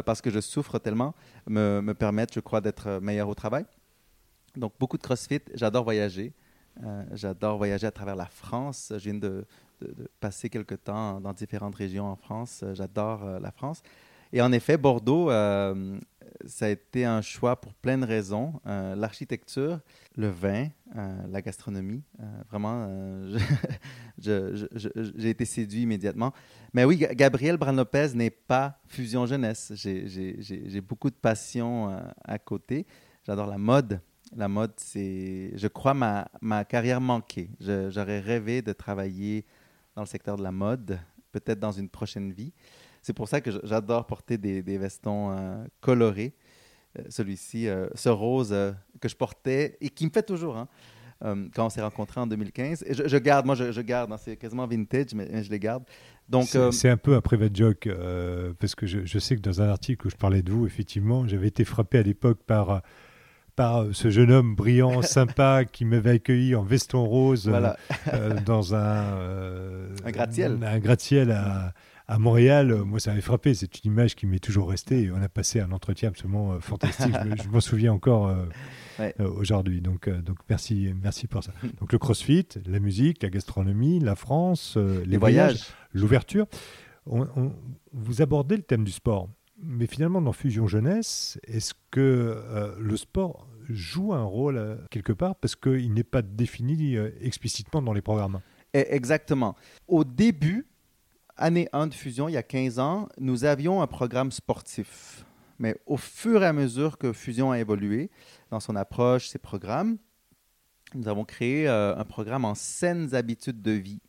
[0.06, 1.14] parce que je souffre tellement,
[1.48, 3.66] me, me permettent, je crois, d'être meilleur au travail.
[4.56, 5.42] Donc, beaucoup de CrossFit.
[5.54, 6.34] J'adore voyager.
[7.12, 8.94] J'adore voyager à travers la France.
[8.96, 9.46] Je viens de,
[9.82, 12.62] de, passer quelque temps dans différentes régions en France.
[12.64, 13.82] Euh, j'adore euh, la France.
[14.34, 16.00] Et en effet, Bordeaux, euh,
[16.46, 18.54] ça a été un choix pour plein de raisons.
[18.64, 19.82] L'architecture,
[20.16, 20.70] le vin,
[21.30, 22.02] la gastronomie,
[22.50, 22.88] vraiment,
[24.18, 26.32] j'ai été séduit immédiatement.
[26.74, 29.74] Mais oui, Gabriel Branopez n'est pas fusion jeunesse.
[29.76, 32.88] J'ai beaucoup de passion à côté.
[33.26, 34.00] J'adore la mode.
[34.34, 37.50] La mode, c'est, je crois, ma, ma carrière manquée.
[37.60, 39.46] J'aurais rêvé de travailler
[39.96, 41.00] dans le secteur de la mode,
[41.32, 42.54] peut-être dans une prochaine vie.
[43.02, 46.34] C'est pour ça que j'adore porter des, vestons euh, colorés.
[47.00, 48.56] Euh, celui-ci, euh, ce rose
[49.00, 50.58] que je portais et qui me fait toujours.
[50.58, 50.68] Hein,
[51.54, 52.84] quand on s'est rencontrés en 2015.
[52.88, 55.84] Et je, garde, moi je, garde, hein, c'est quasiment vintage, mais, je les garde.
[56.28, 57.88] Donc c'est un peu un private joke
[58.60, 61.28] parce que je, je, sais que dans un article où je parlais de vous, effectivement,
[61.28, 62.82] j'avais été frappé à l'époque par
[63.62, 67.70] par ce jeune homme brillant, sympa, qui m'avait accueilli en veston rose euh,
[68.12, 71.72] euh, dans un, euh, un gratte-ciel, un, gratte-ciel à,
[72.08, 72.74] à, Montréal.
[72.74, 73.54] Moi, ça m'avait frappé.
[73.54, 75.12] C'est une image qui m'est toujours restée.
[75.16, 77.14] on a passé un entretien absolument fantastique.
[77.44, 78.36] je, m'en souviens encore
[79.20, 79.80] aujourd'hui.
[79.80, 81.52] Donc, donc merci, merci pour ça.
[81.80, 86.48] Donc le CrossFit, la musique, la gastronomie, la France, les, voyages, l'ouverture.
[87.06, 89.30] vous abordez le thème du sport.
[89.64, 95.14] Mais finalement, dans Fusion Jeunesse, est-ce que euh, le sport joue un rôle euh, quelque
[95.14, 98.42] part parce qu'il n'est pas défini euh, explicitement dans les programmes
[98.76, 99.56] e, Exactement.
[99.88, 100.68] Au début,
[101.38, 105.26] année 1 de fusion, il y a 15 ans, nous avions un programme sportif.
[105.60, 108.10] Mais au fur et à mesure que Fusion a évolué
[108.50, 109.98] dans son approche, ses programmes,
[110.96, 114.02] nous avons créé euh, un programme en saines habitudes de vie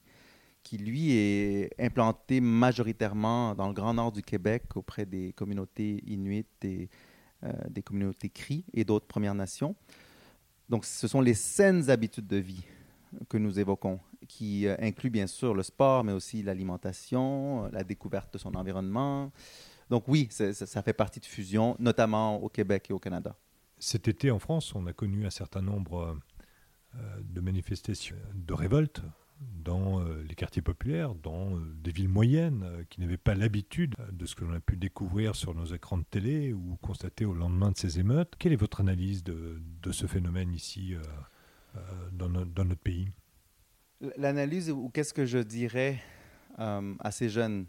[0.62, 6.64] qui, lui, est implanté majoritairement dans le Grand Nord du Québec auprès des communautés inuites
[6.64, 6.88] et
[7.68, 9.74] des communautés Cri et d'autres Premières Nations.
[10.68, 12.64] Donc, ce sont les saines habitudes de vie
[13.28, 18.32] que nous évoquons, qui euh, incluent bien sûr le sport, mais aussi l'alimentation, la découverte
[18.32, 19.32] de son environnement.
[19.90, 23.36] Donc oui, ça, fait partie de Fusion, notamment au Québec et au Canada.
[23.78, 26.16] Cet été en France, on a connu un certain nombre
[26.95, 29.03] euh, de manifestations, de révoltes
[29.62, 34.26] dans euh, les quartiers populaires, dans euh, des villes moyennes qui n'avaient pas l'habitude de
[34.26, 37.70] ce que l'on a pu découvrir sur nos écrans de télé ou constater au lendemain
[37.70, 38.34] de ces émeutes.
[38.38, 40.95] Quelle est votre analyse de, ce phénomène ici
[42.12, 43.11] dans, notre pays?
[44.16, 46.01] L'analyse, ou qu'est-ce que je dirais
[46.57, 47.66] à ces jeunes?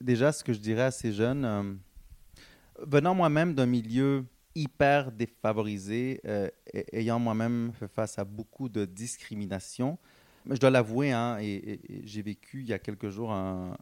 [0.00, 1.78] Déjà, ce que je dirais à ces jeunes,
[2.78, 4.24] venant moi-même d'un milieu
[4.54, 6.48] hyper défavorisé, euh,
[6.92, 9.98] ayant moi-même fait face à beaucoup de discrimination.
[10.50, 13.76] Je dois l'avouer, hein, et, j'ai vécu il y a quelques jours un,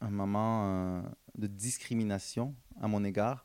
[0.00, 1.02] moment euh,
[1.36, 3.44] de discrimination à mon égard,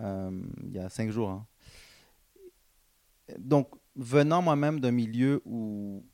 [0.00, 0.30] euh,
[0.64, 1.30] il y a cinq jours.
[1.30, 1.46] Hein.
[3.38, 6.04] Donc, venant moi-même d'un milieu où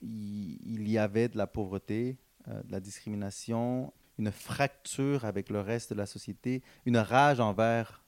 [0.00, 5.98] il, y avait de la pauvreté, de la discrimination, une fracture avec le reste de
[5.98, 8.04] la société, une rage envers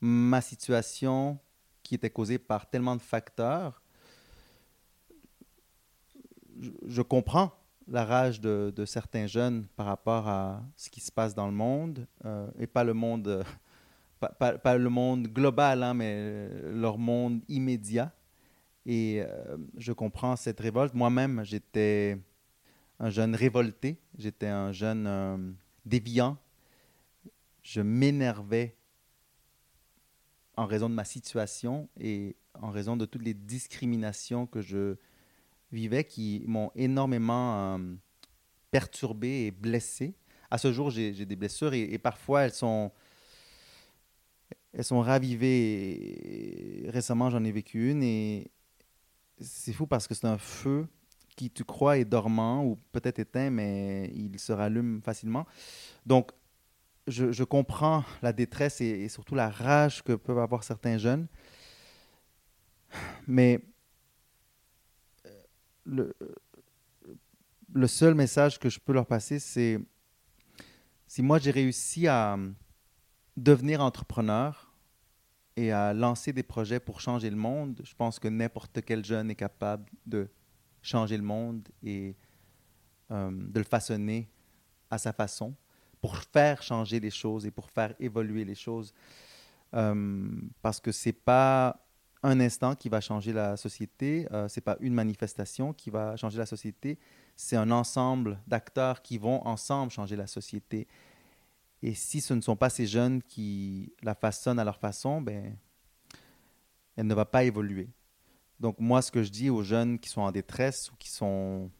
[0.00, 1.38] ma situation
[1.82, 3.82] qui était causée par tellement de facteurs,
[6.86, 7.52] je, comprends
[7.88, 12.06] la rage de, certains jeunes par rapport à ce qui se passe dans le monde,
[12.24, 13.44] euh, et pas le monde,
[14.38, 18.12] pas, le monde global, hein, mais leur monde immédiat.
[18.86, 20.94] Et euh, je comprends cette révolte.
[20.94, 22.18] Moi-même, j'étais
[23.00, 25.36] un jeune révolté, j'étais un jeune euh,
[25.84, 26.36] déviant.
[27.62, 28.76] Je m'énervais
[30.56, 34.96] en raison de ma situation et en raison de toutes les discriminations que je
[35.74, 37.78] vivais qui m'ont énormément euh,
[38.70, 40.14] perturbé et blessé.
[40.50, 42.92] À ce jour, j'ai des blessures et, parfois elles sont,
[44.72, 46.86] elles sont ravivées.
[46.88, 48.50] récemment, j'en ai vécu une et
[49.40, 50.86] c'est fou parce que c'est un feu
[51.36, 55.46] qui, tu crois, est dormant ou peut-être éteint, mais il se rallume facilement.
[56.06, 56.30] Donc,
[57.06, 61.26] je, comprends la détresse et, surtout la rage que peuvent avoir certains jeunes.
[63.26, 63.60] Mais
[65.84, 66.14] le,
[67.72, 69.78] le seul message que je peux leur passer, c'est
[71.06, 72.38] si moi j'ai réussi à
[73.36, 74.72] devenir entrepreneur
[75.56, 79.30] et à lancer des projets pour changer le monde, je pense que n'importe quel jeune
[79.30, 80.28] est capable de
[80.82, 82.16] changer le monde et
[83.10, 84.28] euh, de le façonner
[84.90, 85.54] à sa façon
[86.00, 88.92] pour faire changer les choses et pour faire évoluer les choses.
[89.74, 90.30] Euh,
[90.62, 91.83] parce que c'est pas
[92.24, 96.38] un instant qui va changer la société, euh, c'est pas une manifestation qui va changer
[96.38, 96.98] la société,
[97.36, 100.88] c'est un ensemble d'acteurs qui vont ensemble changer la société.
[101.82, 105.54] Et si ce ne sont pas ces jeunes qui la façonnent à leur façon, ben,
[106.96, 107.90] elle ne va pas évoluer.
[108.58, 111.70] Donc moi, ce que je dis aux jeunes qui sont en détresse ou qui sont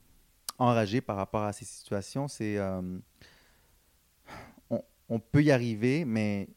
[0.59, 2.99] enragés par rapport à ces situations, c'est euh,
[5.09, 6.49] on peut y arriver, mais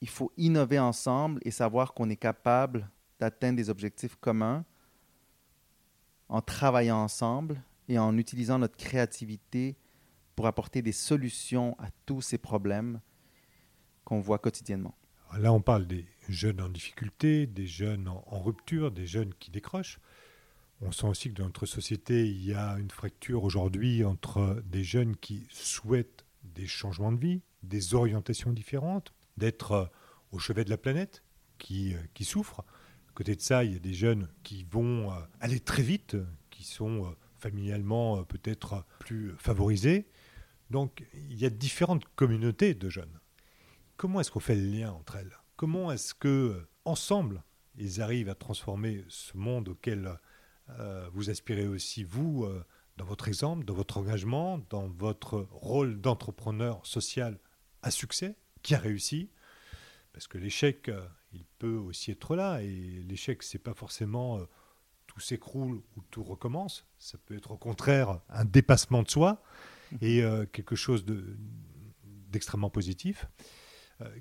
[0.00, 4.64] il faut innover ensemble et savoir qu'on est capable d'atteindre des objectifs communs
[6.28, 9.76] en travaillant ensemble et en utilisant notre créativité
[10.36, 13.00] pour apporter des solutions à tous ces problèmes
[14.04, 14.94] qu'on voit quotidiennement.
[15.38, 20.00] Là, on parle des jeunes en difficulté, des jeunes en, rupture, des jeunes qui décrochent.
[20.80, 24.82] On sent aussi que dans notre société, il y a une fracture aujourd'hui entre des
[24.82, 29.86] jeunes qui souhaitent des changements de vie, des orientations différentes, d'être euh,
[30.32, 31.22] au chevet de la planète
[31.58, 32.64] qui, euh, qui souffre.
[33.08, 36.16] À côté de ça, il y a des jeunes qui vont euh, aller très vite,
[36.50, 40.08] qui sont familialement peut-être plus favorisés.
[40.68, 43.18] Donc il y a différentes communautés de jeunes.
[43.96, 45.36] Comment est-ce qu'on fait le lien entre elles?
[45.56, 47.42] Comment est-ce que ensemble
[47.78, 50.18] ils arrivent à transformer ce monde auquel
[51.12, 52.46] vous aspirez aussi vous
[53.00, 57.38] dans votre exemple, dans votre engagement, dans votre rôle d'entrepreneur social
[57.82, 59.30] à succès, qui a réussi.
[60.12, 62.62] Parce que l'échec, euh, il peut aussi être là.
[62.62, 64.44] Et l'échec, c'est pas forcément euh,
[65.06, 66.86] tout s'écroule ou tout recommence.
[66.98, 69.42] Ça peut être au contraire un dépassement de soi
[69.92, 69.96] mmh.
[70.02, 71.04] et euh, quelque chose
[72.04, 73.26] d'extrêmement positif.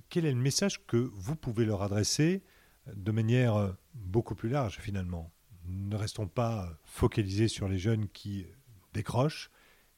[0.10, 2.44] quel est le message que vous pouvez leur adresser
[2.92, 5.32] de manière beaucoup plus large finalement?
[5.66, 8.48] Ne restons pas focalisés sur les jeunes qui
[8.94, 9.52] décroche,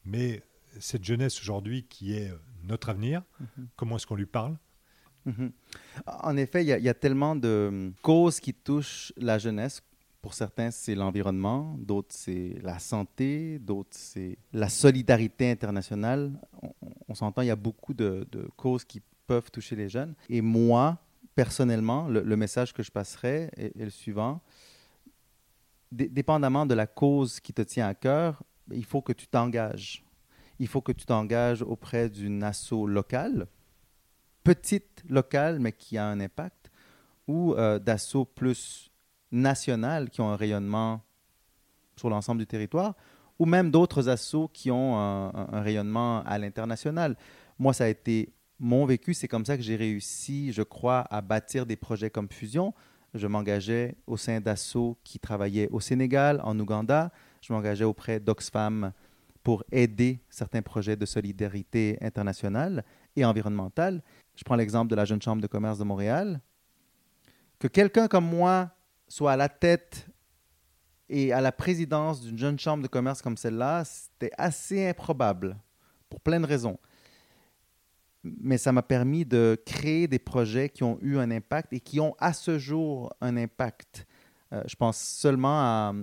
[0.03, 0.43] mais
[0.79, 2.33] cette jeunesse aujourd'hui qui est
[2.63, 3.67] notre avenir, mhm.
[3.75, 4.57] comment est-ce qu'on lui parle?
[5.25, 5.51] Mhm.
[6.05, 9.81] En effet, il y, a tellement de causes qui touchent la jeunesse.
[10.21, 16.31] Pour certains, c'est l'environnement, d'autres, c'est la santé, d'autres, c'est la solidarité internationale.
[17.07, 20.13] On, s'entend, il y a beaucoup de, causes qui peuvent toucher les jeunes.
[20.29, 20.99] Et moi,
[21.35, 24.41] personnellement, le, message que je passerai est, le suivant.
[25.91, 30.03] dépendamment de la cause qui te tient à cœur, il faut que tu t'engages
[30.61, 33.47] il faut que tu t'engages auprès d'une asso locale,
[34.43, 36.69] petite locale, mais qui a un impact,
[37.27, 38.91] ou euh, d'assauts plus
[39.31, 41.01] nationales qui ont un rayonnement
[41.95, 42.95] sur l'ensemble du territoire,
[43.39, 47.17] ou même d'autres assos qui ont un, rayonnement à l'international.
[47.57, 51.21] Moi, ça a été mon vécu, c'est comme ça que j'ai réussi, je crois, à
[51.21, 52.75] bâtir des projets comme Fusion.
[53.15, 57.11] Je m'engageais au sein d'assauts qui travaillaient au Sénégal, en Ouganda.
[57.41, 58.93] Je m'engageais auprès d'Oxfam
[59.43, 62.83] pour aider certains projets de solidarité internationale
[63.15, 64.03] et environnementale.
[64.35, 66.41] Je prends l'exemple de la Jeune Chambre de commerce de Montréal.
[67.59, 68.71] Que quelqu'un comme moi
[69.07, 70.07] soit à la tête
[71.09, 75.57] et à la présidence d'une jeune chambre de commerce comme celle-là, c'était assez improbable,
[76.09, 76.79] pour plein de raisons.
[78.23, 81.99] Mais ça m'a permis de créer des projets qui ont eu un impact et qui
[81.99, 84.07] ont à ce jour un impact.
[84.53, 85.93] Euh, je pense seulement à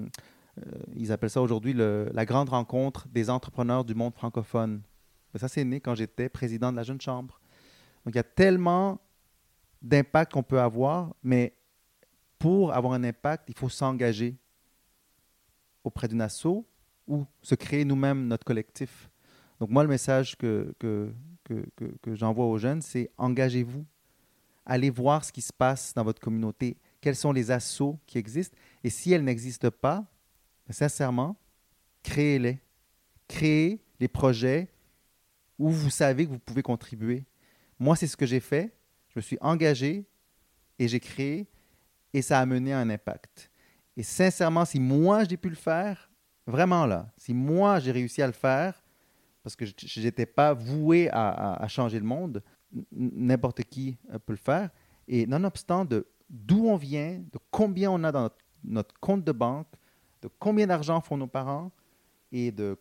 [0.95, 4.83] ils appellent ça aujourd'hui la grande rencontre des entrepreneurs du monde francophone.
[5.37, 7.41] Ça, c'est né quand j'étais président de la Jeune Chambre.
[8.05, 8.99] Donc, il y a tellement
[9.83, 11.55] d'impact qu'on peut avoir, mais
[12.39, 14.37] pour avoir un impact, il faut s'engager
[15.85, 16.65] auprès d'une asso
[17.07, 19.11] ou se créer nous-mêmes notre collectif.
[19.61, 21.13] Donc, moi, le message que, que,
[21.45, 21.65] que,
[22.03, 23.85] que j'envoie aux jeunes, c'est engagez-vous.
[24.65, 26.77] Allez voir ce qui se passe dans votre communauté.
[27.01, 28.57] Quels sont les assos qui existent?
[28.85, 30.05] Et si elles n'existent pas,
[30.73, 31.37] sincèrement,
[32.03, 32.61] créez-les.
[33.27, 34.69] Créez les projets
[35.59, 37.25] où vous savez que vous pouvez contribuer.
[37.79, 38.75] Moi, c'est ce que j'ai fait.
[39.09, 40.07] Je me suis engagé
[40.79, 41.49] et j'ai créé
[42.13, 43.51] et ça a mené à un impact.
[43.97, 46.11] Et sincèrement, si moi j'ai pu le faire,
[46.47, 48.83] vraiment là, si moi j'ai réussi à le faire,
[49.43, 52.43] parce que je n'étais pas voué à, changer le monde,
[52.93, 54.71] n'importe qui euh, peut le faire.
[55.07, 58.29] Et nonobstant de d'où on vient, de combien on a dans
[58.63, 59.69] notre compte de banque,
[60.23, 61.71] de combien d'argent font nos parents
[62.33, 62.77] et de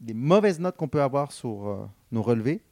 [0.00, 2.62] des mauvaises notes qu'on peut avoir sur euh, nos relevés,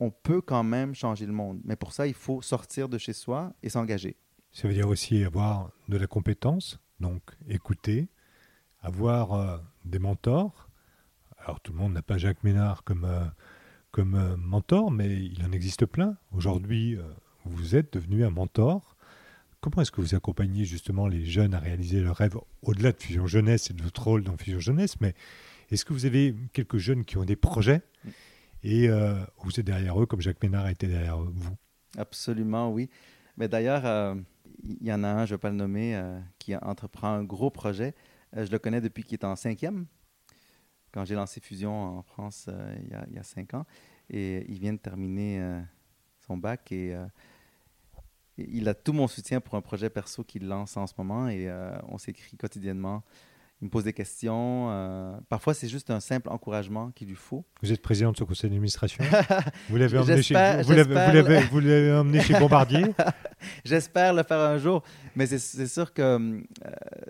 [0.00, 1.60] on peut quand même changer le monde.
[1.64, 4.16] Mais pour ça, il faut sortir de chez soi et s'engager.
[4.52, 8.08] Ça veut dire aussi avoir de la compétence, donc écouter,
[8.80, 10.68] avoir euh, des mentors.
[11.38, 13.24] Alors tout le monde n'a pas Jacques Ménard comme, euh,
[13.90, 16.16] comme mentor, mais il en existe plein.
[16.32, 16.98] Aujourd'hui,
[17.44, 18.96] vous êtes devenu un mentor
[19.60, 23.26] Comment est-ce que vous accompagnez justement les jeunes à réaliser leurs rêves au-delà de Fusion
[23.26, 25.14] Jeunesse et de votre rôle dans Fusion Jeunesse Mais
[25.70, 27.82] est-ce que vous avez quelques jeunes qui ont des projets
[28.62, 31.56] et euh, vous êtes derrière eux comme Jacques Ménard a été derrière vous?
[31.96, 32.88] Absolument, oui.
[33.36, 34.14] Mais d'ailleurs, euh,
[34.62, 37.24] il y en a un, je ne vais pas le nommer, euh, qui entreprend un
[37.24, 37.96] gros projet.
[38.32, 39.86] je le connais depuis qu'il est en cinquième,
[40.92, 42.48] quand j'ai lancé Fusion en France
[42.80, 43.66] il y, a, il, y a, cinq ans.
[44.08, 45.62] Et il vient de terminer
[46.20, 46.96] son bac et
[48.38, 51.48] il a tout mon soutien pour un projet perso qu'il lance en ce moment et
[51.48, 53.02] euh, on s'écrit quotidiennement.
[53.60, 54.68] Il me pose des questions.
[54.70, 57.44] Euh, parfois, c'est juste un simple encouragement qu'il lui faut.
[57.60, 59.04] Vous êtes président de ce conseil d'administration?
[59.68, 60.72] Vous l'avez emmené, chez, vous,
[61.58, 62.84] emmené chez Bombardier?
[63.64, 64.84] J'espère le faire un jour.
[65.16, 66.40] Mais c'est sûr que euh,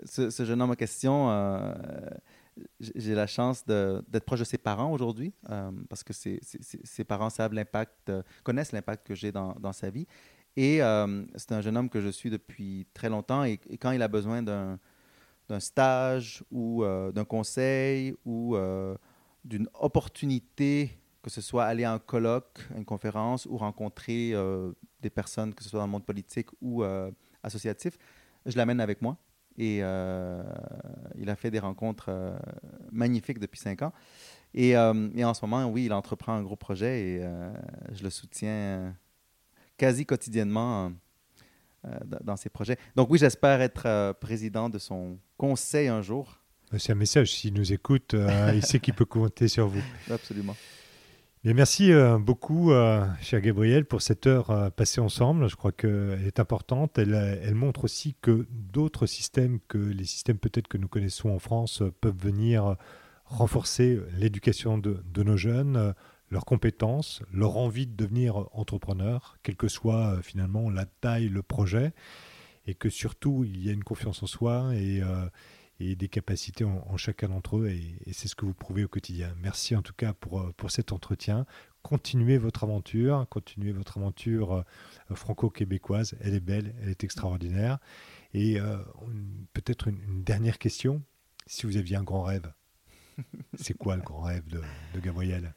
[0.05, 1.29] ce, jeune homme en question,
[2.79, 5.31] j'ai la chance d'être proche de ses parents aujourd'hui
[5.87, 8.11] parce que ses, parents savent l'impact,
[8.41, 10.07] connaissent l'impact que j'ai dans, dans, sa vie.
[10.55, 13.43] Et euh, c'est un jeune homme que je suis depuis très longtemps.
[13.43, 14.79] Et, quand il a besoin d'un
[15.59, 18.95] stage ou euh, d'un conseil ou euh,
[19.45, 24.33] d'une opportunité, que ce soit aller à un colloque, à une conférence ou rencontrer
[25.01, 26.83] des personnes, que ce soit dans le monde politique ou
[27.43, 27.97] associatif,
[28.45, 29.17] je l'amène avec moi.
[29.57, 32.09] Et il a fait des rencontres
[32.91, 33.91] magnifiques depuis cinq ans.
[34.53, 34.77] Et, et,
[35.25, 37.29] en ce moment, oui, il entreprend un gros projet et
[37.91, 38.95] je le soutiens
[39.79, 40.91] quasi quotidiennement
[41.85, 42.77] euh, dans ses projets.
[42.97, 46.41] Donc oui, j'espère être euh, président de son conseil un jour.
[46.77, 49.81] C'est un message, s'il nous écoute, euh, il sait qu'il peut compter sur vous.
[50.11, 50.57] Absolument.
[51.41, 52.73] Bien, merci beaucoup,
[53.21, 55.47] cher Gabriel, pour cette heure passée ensemble.
[55.47, 56.97] Je crois qu'elle est importante.
[56.97, 61.39] Elle, elle montre aussi que d'autres systèmes que les systèmes peut-être que nous connaissons en
[61.39, 62.75] France peuvent venir
[63.23, 65.93] renforcer l'éducation de, de, nos jeunes,
[66.29, 71.43] leurs compétences, leur envie de devenir entrepreneur, quelle que soit euh, finalement la taille, le
[71.43, 71.93] projet,
[72.65, 75.27] et que surtout il y a une confiance en soi et, euh,
[75.79, 79.33] et des capacités en, chacun d'entre eux, et, c'est ce que vous prouvez au quotidien.
[79.41, 81.45] Merci en tout cas pour, euh, pour cet entretien.
[81.81, 84.65] Continuez votre aventure, continuez votre aventure
[85.13, 86.17] franco-québécoise.
[86.19, 87.79] Elle est belle, elle est extraordinaire.
[88.33, 88.77] Et euh,
[89.53, 91.01] peut-être une, dernière question.
[91.47, 92.51] Si vous aviez un grand rêve,
[93.57, 94.61] c'est quoi le grand rêve de,
[94.93, 95.53] de Gabriel?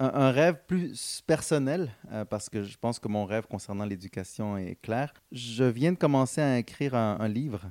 [0.00, 1.92] Un, rêve plus personnel,
[2.30, 5.12] parce que je pense que mon rêve concernant l'éducation est clair.
[5.30, 7.70] Je viens de commencer à écrire un livre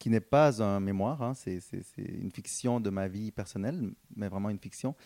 [0.00, 1.60] qui n'est pas un mémoire, hein, c'est
[1.98, 4.96] une fiction de ma vie personnelle, mais vraiment une fiction.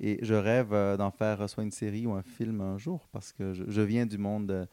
[0.00, 3.32] Et je rêve euh, d'en faire soit une série ou un film un jour, parce
[3.32, 4.66] que je, viens du monde euh,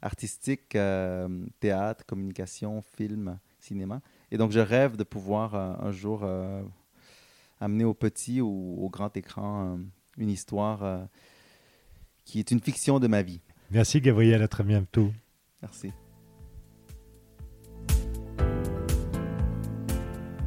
[0.00, 1.28] artistique, euh,
[1.60, 4.00] théâtre, communication, film, cinéma.
[4.30, 6.26] Et donc je rêve de pouvoir un jour
[7.60, 9.78] amener au petit ou au grand écran
[10.18, 11.08] une histoire
[12.24, 13.40] qui est une fiction de ma vie.
[13.70, 15.12] Merci Gabriel, à très bientôt.
[15.62, 15.90] Merci.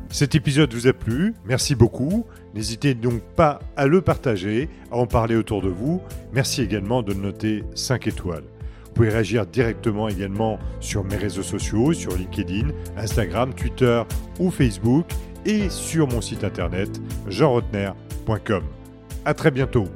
[0.10, 2.26] Cet épisode vous a plu, merci beaucoup.
[2.56, 6.02] N'hésitez donc pas à le partager, à en parler autour de vous.
[6.34, 8.46] Merci également de noter 5 étoiles.
[8.86, 14.02] Vous pouvez réagir directement également sur mes réseaux sociaux, sur LinkedIn, Instagram, Twitter
[14.40, 15.06] ou Facebook
[15.46, 18.64] et sur mon site internet jeanrotner.com.
[19.28, 19.90] À très bientôt.